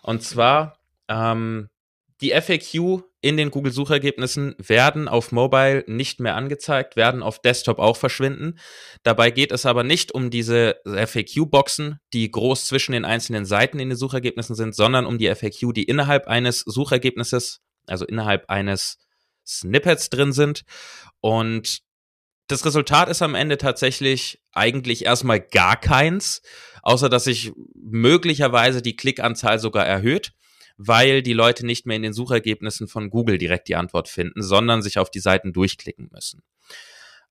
Und 0.01 0.21
zwar, 0.21 0.79
ähm, 1.07 1.69
die 2.21 2.31
FAQ 2.31 3.03
in 3.25 3.37
den 3.37 3.49
Google-Suchergebnissen 3.49 4.53
werden 4.59 5.07
auf 5.07 5.31
Mobile 5.31 5.83
nicht 5.87 6.19
mehr 6.19 6.35
angezeigt, 6.35 6.95
werden 6.95 7.23
auf 7.23 7.41
Desktop 7.41 7.79
auch 7.79 7.97
verschwinden. 7.97 8.59
Dabei 9.01 9.31
geht 9.31 9.51
es 9.51 9.65
aber 9.65 9.81
nicht 9.81 10.11
um 10.11 10.29
diese 10.29 10.75
FAQ-Boxen, 10.85 11.97
die 12.13 12.29
groß 12.29 12.67
zwischen 12.67 12.91
den 12.91 13.03
einzelnen 13.03 13.45
Seiten 13.45 13.79
in 13.79 13.89
den 13.89 13.97
Suchergebnissen 13.97 14.55
sind, 14.55 14.75
sondern 14.75 15.07
um 15.07 15.17
die 15.17 15.33
FAQ, 15.33 15.73
die 15.73 15.85
innerhalb 15.85 16.27
eines 16.27 16.59
Suchergebnisses, 16.59 17.61
also 17.87 18.05
innerhalb 18.05 18.47
eines 18.47 18.99
Snippets 19.43 20.11
drin 20.11 20.31
sind. 20.31 20.61
Und 21.19 21.79
das 22.45 22.63
Resultat 22.63 23.09
ist 23.09 23.23
am 23.23 23.33
Ende 23.33 23.57
tatsächlich 23.57 24.39
eigentlich 24.51 25.03
erstmal 25.03 25.39
gar 25.39 25.77
keins, 25.77 26.43
außer 26.83 27.09
dass 27.09 27.23
sich 27.23 27.53
möglicherweise 27.73 28.83
die 28.83 28.95
Klickanzahl 28.95 29.57
sogar 29.57 29.87
erhöht 29.87 30.31
weil 30.77 31.21
die 31.21 31.33
Leute 31.33 31.65
nicht 31.65 31.85
mehr 31.85 31.95
in 31.95 32.03
den 32.03 32.13
Suchergebnissen 32.13 32.87
von 32.87 33.09
Google 33.09 33.37
direkt 33.37 33.67
die 33.67 33.75
Antwort 33.75 34.09
finden, 34.09 34.41
sondern 34.43 34.81
sich 34.81 34.97
auf 34.99 35.09
die 35.09 35.19
Seiten 35.19 35.53
durchklicken 35.53 36.09
müssen. 36.11 36.43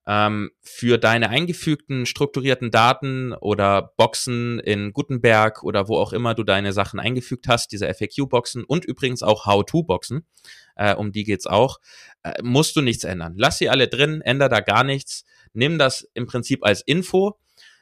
ähm, 0.07 0.51
für 0.61 0.97
deine 0.97 1.29
eingefügten 1.29 2.05
strukturierten 2.05 2.71
Daten 2.71 3.33
oder 3.33 3.93
Boxen 3.97 4.59
in 4.59 4.93
Gutenberg 4.93 5.63
oder 5.63 5.87
wo 5.87 5.97
auch 5.97 6.13
immer 6.13 6.35
du 6.35 6.43
deine 6.43 6.73
Sachen 6.73 6.99
eingefügt 6.99 7.47
hast, 7.47 7.71
diese 7.71 7.91
FAQ-Boxen 7.91 8.63
und 8.63 8.85
übrigens 8.85 9.23
auch 9.23 9.45
How-To-Boxen, 9.45 10.25
äh, 10.75 10.93
um 10.95 11.11
die 11.11 11.23
geht's 11.23 11.47
auch, 11.47 11.79
äh, 12.23 12.33
musst 12.43 12.75
du 12.75 12.81
nichts 12.81 13.03
ändern. 13.03 13.33
Lass 13.37 13.57
sie 13.57 13.69
alle 13.69 13.87
drin, 13.87 14.21
änder 14.21 14.49
da 14.49 14.59
gar 14.59 14.83
nichts, 14.83 15.25
nimm 15.53 15.79
das 15.79 16.07
im 16.13 16.27
Prinzip 16.27 16.63
als 16.63 16.81
Info, 16.81 17.39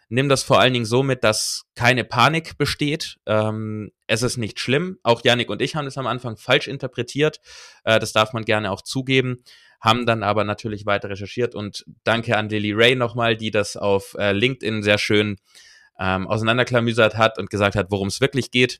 nimm 0.09 0.29
das 0.29 0.43
vor 0.43 0.59
allen 0.59 0.73
Dingen 0.73 0.85
so 0.85 1.03
mit, 1.03 1.23
dass 1.23 1.63
keine 1.75 2.03
Panik 2.03 2.57
besteht. 2.57 3.17
Ähm, 3.25 3.91
es 4.07 4.23
ist 4.23 4.37
nicht 4.37 4.59
schlimm. 4.59 4.99
Auch 5.03 5.23
Yannick 5.23 5.49
und 5.49 5.61
ich 5.61 5.75
haben 5.75 5.87
es 5.87 5.97
am 5.97 6.07
Anfang 6.07 6.37
falsch 6.37 6.67
interpretiert. 6.67 7.39
Äh, 7.83 7.99
das 7.99 8.13
darf 8.13 8.33
man 8.33 8.45
gerne 8.45 8.71
auch 8.71 8.81
zugeben 8.81 9.43
haben 9.83 10.05
dann 10.05 10.23
aber 10.23 10.45
natürlich 10.45 10.85
weiter 10.85 11.09
recherchiert 11.09 11.55
und 11.55 11.83
danke 12.05 12.37
an 12.37 12.47
Lily 12.47 12.71
Ray 12.71 12.95
nochmal, 12.95 13.35
die 13.35 13.51
das 13.51 13.75
auf 13.75 14.15
äh, 14.17 14.31
LinkedIn 14.31 14.81
sehr 14.81 14.97
schön 14.97 15.35
ähm, 15.99 16.25
auseinanderklamüsert 16.25 17.17
hat 17.17 17.37
und 17.37 17.49
gesagt 17.49 17.75
hat, 17.75 17.91
worum 17.91 18.07
es 18.07 18.21
wirklich 18.21 18.49
geht. 18.49 18.79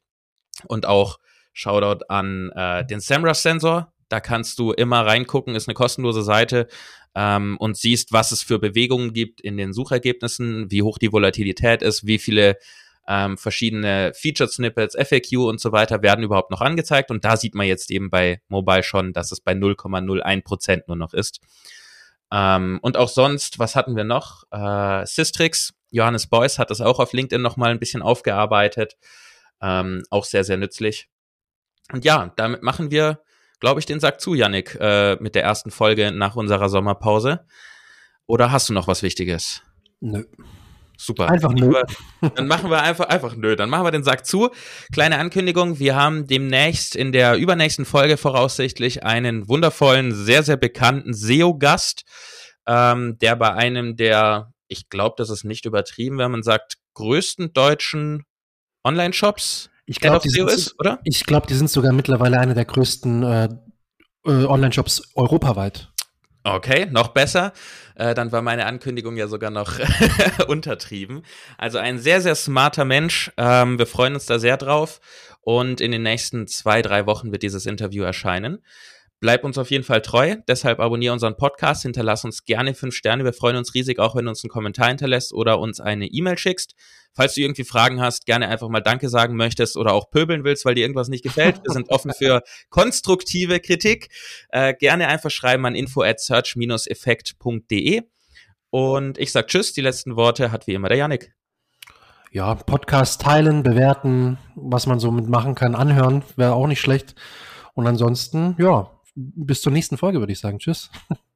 Und 0.66 0.86
auch 0.86 1.20
Shoutout 1.52 2.06
an 2.08 2.52
äh, 2.56 2.86
den 2.86 3.00
SEMrush-Sensor. 3.00 3.93
Da 4.14 4.20
kannst 4.20 4.60
du 4.60 4.74
immer 4.74 5.08
reingucken, 5.08 5.56
ist 5.56 5.68
eine 5.68 5.74
kostenlose 5.74 6.22
Seite 6.22 6.68
ähm, 7.16 7.58
und 7.58 7.78
siehst, 7.78 8.14
was 8.14 8.32
es 8.32 8.44
für 8.44 8.60
Bewegungen 8.60 9.12
gibt 9.12 9.42
in 9.42 9.58
den 9.58 9.74
Suchergebnissen, 9.74 10.70
wie 10.70 10.84
hoch 10.84 11.00
die 11.00 11.12
Volatilität 11.12 11.82
ist, 11.82 12.06
wie 12.06 12.20
viele 12.20 12.60
ähm, 13.08 13.40
verschiedene 13.40 14.12
Featured-Snippets, 14.14 14.96
FAQ 14.96 15.48
und 15.48 15.60
so 15.60 15.72
weiter 15.72 16.04
werden 16.04 16.24
überhaupt 16.24 16.52
noch 16.52 16.62
angezeigt. 16.62 17.10
Und 17.10 17.26
da 17.26 17.38
sieht 17.38 17.56
man 17.56 17.66
jetzt 17.66 17.90
eben 17.90 18.12
bei 18.12 18.40
Mobile 18.50 18.84
schon, 18.84 19.14
dass 19.14 19.32
es 19.32 19.42
bei 19.42 19.54
0,01 19.54 20.44
Prozent 20.44 20.88
nur 20.88 20.98
noch 20.98 21.16
ist. 21.16 21.40
Ähm, 22.32 22.78
und 22.84 22.98
auch 22.98 23.10
sonst, 23.10 23.58
was 23.58 23.76
hatten 23.76 23.96
wir 23.96 24.04
noch? 24.04 24.44
Äh, 24.52 25.08
Systrix, 25.08 25.74
Johannes 25.90 26.28
Beuys 26.28 26.60
hat 26.60 26.70
das 26.70 26.82
auch 26.82 27.00
auf 27.00 27.14
LinkedIn 27.14 27.42
nochmal 27.42 27.72
ein 27.72 27.80
bisschen 27.80 28.04
aufgearbeitet. 28.04 28.96
Ähm, 29.60 30.04
auch 30.12 30.26
sehr, 30.26 30.44
sehr 30.44 30.58
nützlich. 30.58 31.10
Und 31.92 32.06
ja, 32.06 32.32
damit 32.36 32.62
machen 32.62 32.92
wir, 32.92 33.24
glaube 33.64 33.80
ich, 33.80 33.86
den 33.86 34.02
Sack 34.02 34.20
zu, 34.20 34.34
Yannick, 34.34 34.78
äh, 34.82 35.16
mit 35.22 35.36
der 35.36 35.44
ersten 35.44 35.72
Folge 35.72 36.12
nach 36.12 36.36
unserer 36.36 36.68
Sommerpause. 36.68 37.46
Oder 38.28 38.52
hast 38.52 38.68
du 38.68 38.74
noch 38.74 38.90
was 38.90 39.04
Wichtiges? 39.04 39.62
Nö. 40.02 40.26
Super. 40.98 41.30
Einfach 41.30 41.54
nö. 41.54 41.74
Dann 42.36 42.48
machen 42.48 42.70
wir 42.70 42.82
einfach, 42.82 43.06
einfach 43.06 43.38
nö. 43.38 43.56
Dann 43.56 43.70
machen 43.70 43.86
wir 43.86 43.92
den 43.92 44.04
Sack 44.04 44.26
zu. 44.26 44.50
Kleine 44.92 45.18
Ankündigung. 45.18 45.80
Wir 45.80 45.96
haben 45.96 46.28
demnächst 46.28 46.94
in 46.94 47.14
der 47.14 47.38
übernächsten 47.38 47.86
Folge 47.86 48.18
voraussichtlich 48.18 49.06
einen 49.06 49.48
wundervollen, 49.48 50.14
sehr, 50.14 50.44
sehr 50.44 50.58
bekannten 50.58 51.14
SEO-Gast, 51.14 52.04
ähm, 52.68 53.18
der 53.20 53.38
bei 53.38 53.54
einem 53.54 53.96
der, 53.96 54.52
ich 54.68 54.90
glaube, 54.90 55.16
das 55.18 55.30
ist 55.30 55.46
nicht 55.46 55.64
übertrieben, 55.64 56.18
wenn 56.18 56.32
man 56.32 56.44
sagt, 56.44 56.80
größten 56.96 57.54
deutschen 57.54 58.26
Online-Shops 58.84 59.70
ich 59.86 60.00
glaube, 60.00 60.20
die, 60.24 60.30
sind, 60.30 60.50
ist, 60.50 60.80
oder? 60.80 61.00
Ich 61.04 61.26
glaub, 61.26 61.48
die 61.48 61.56
sind 61.56 61.70
sogar 61.70 61.92
mittlerweile 61.92 62.40
eine 62.40 62.54
der 62.54 62.66
größten 62.66 63.24
äh, 63.24 63.50
äh, 64.26 64.46
Online-Shops 64.46 65.14
europaweit. 65.16 65.90
Okay, 66.46 66.88
noch 66.92 67.10
besser. 67.10 67.54
Äh, 67.96 68.14
dann 68.14 68.32
war 68.32 68.42
meine 68.42 68.66
Ankündigung 68.66 69.16
ja 69.16 69.28
sogar 69.28 69.50
noch 69.50 69.80
untertrieben. 70.48 71.24
Also 71.58 71.78
ein 71.78 72.00
sehr, 72.00 72.22
sehr 72.22 72.36
smarter 72.36 72.84
Mensch. 72.86 73.32
Ähm, 73.38 73.80
wir 73.80 73.88
freuen 73.88 74.14
uns 74.14 74.26
da 74.26 74.40
sehr 74.40 74.58
drauf. 74.58 75.00
Und 75.42 75.82
in 75.82 75.92
den 75.92 76.04
nächsten 76.04 76.48
zwei, 76.48 76.82
drei 76.82 77.06
Wochen 77.06 77.32
wird 77.32 77.44
dieses 77.44 77.66
Interview 77.66 78.04
erscheinen. 78.04 78.60
Bleib 79.24 79.44
uns 79.46 79.58
auf 79.58 79.72
jeden 79.72 79.86
Fall 79.86 80.02
treu. 80.02 80.36
Deshalb 80.50 80.82
abonniere 80.82 81.14
unseren 81.14 81.38
Podcast, 81.38 81.84
hinterlass 81.84 82.26
uns 82.26 82.44
gerne 82.44 82.74
fünf 82.74 82.94
Sterne. 82.94 83.24
Wir 83.24 83.32
freuen 83.32 83.56
uns 83.56 83.74
riesig, 83.74 83.98
auch 83.98 84.18
wenn 84.18 84.26
du 84.26 84.30
uns 84.32 84.44
einen 84.44 84.50
Kommentar 84.50 84.90
hinterlässt 84.90 85.32
oder 85.32 85.60
uns 85.60 85.80
eine 85.80 86.08
E-Mail 86.08 86.38
schickst. 86.38 86.76
Falls 87.14 87.34
du 87.34 87.40
irgendwie 87.40 87.64
Fragen 87.64 88.02
hast, 88.02 88.26
gerne 88.26 88.50
einfach 88.50 88.68
mal 88.68 88.82
Danke 88.82 89.08
sagen 89.08 89.38
möchtest 89.38 89.78
oder 89.78 89.94
auch 89.94 90.12
pöbeln 90.12 90.44
willst, 90.44 90.66
weil 90.66 90.76
dir 90.76 90.82
irgendwas 90.82 91.08
nicht 91.08 91.24
gefällt. 91.24 91.62
Wir 91.64 91.72
sind 91.72 91.90
offen 91.90 92.12
für 92.12 92.44
konstruktive 92.70 93.62
Kritik. 93.62 94.10
Äh, 94.50 94.74
gerne 94.74 95.08
einfach 95.08 95.32
schreiben 95.32 95.66
an 95.66 95.76
info 95.76 96.02
at 96.02 96.20
search-effekt.de. 96.20 98.02
Und 98.72 99.18
ich 99.20 99.32
sag 99.32 99.48
Tschüss. 99.48 99.72
Die 99.72 99.80
letzten 99.80 100.18
Worte 100.18 100.52
hat 100.52 100.68
wie 100.68 100.74
immer 100.74 100.90
der 100.90 100.98
Yannick. 100.98 101.34
Ja, 102.32 102.56
Podcast 102.56 103.22
teilen, 103.22 103.64
bewerten, 103.64 104.38
was 104.56 104.86
man 104.86 105.00
so 105.00 105.12
mitmachen 105.12 105.56
kann, 105.56 105.76
anhören, 105.76 106.26
wäre 106.36 106.56
auch 106.56 106.68
nicht 106.68 106.82
schlecht. 106.82 107.16
Und 107.74 107.88
ansonsten, 107.88 108.58
ja, 108.60 108.93
bis 109.16 109.62
zur 109.62 109.72
nächsten 109.72 109.98
Folge, 109.98 110.20
würde 110.20 110.34
ich 110.34 110.40
sagen. 110.40 110.60
Tschüss. 110.60 110.90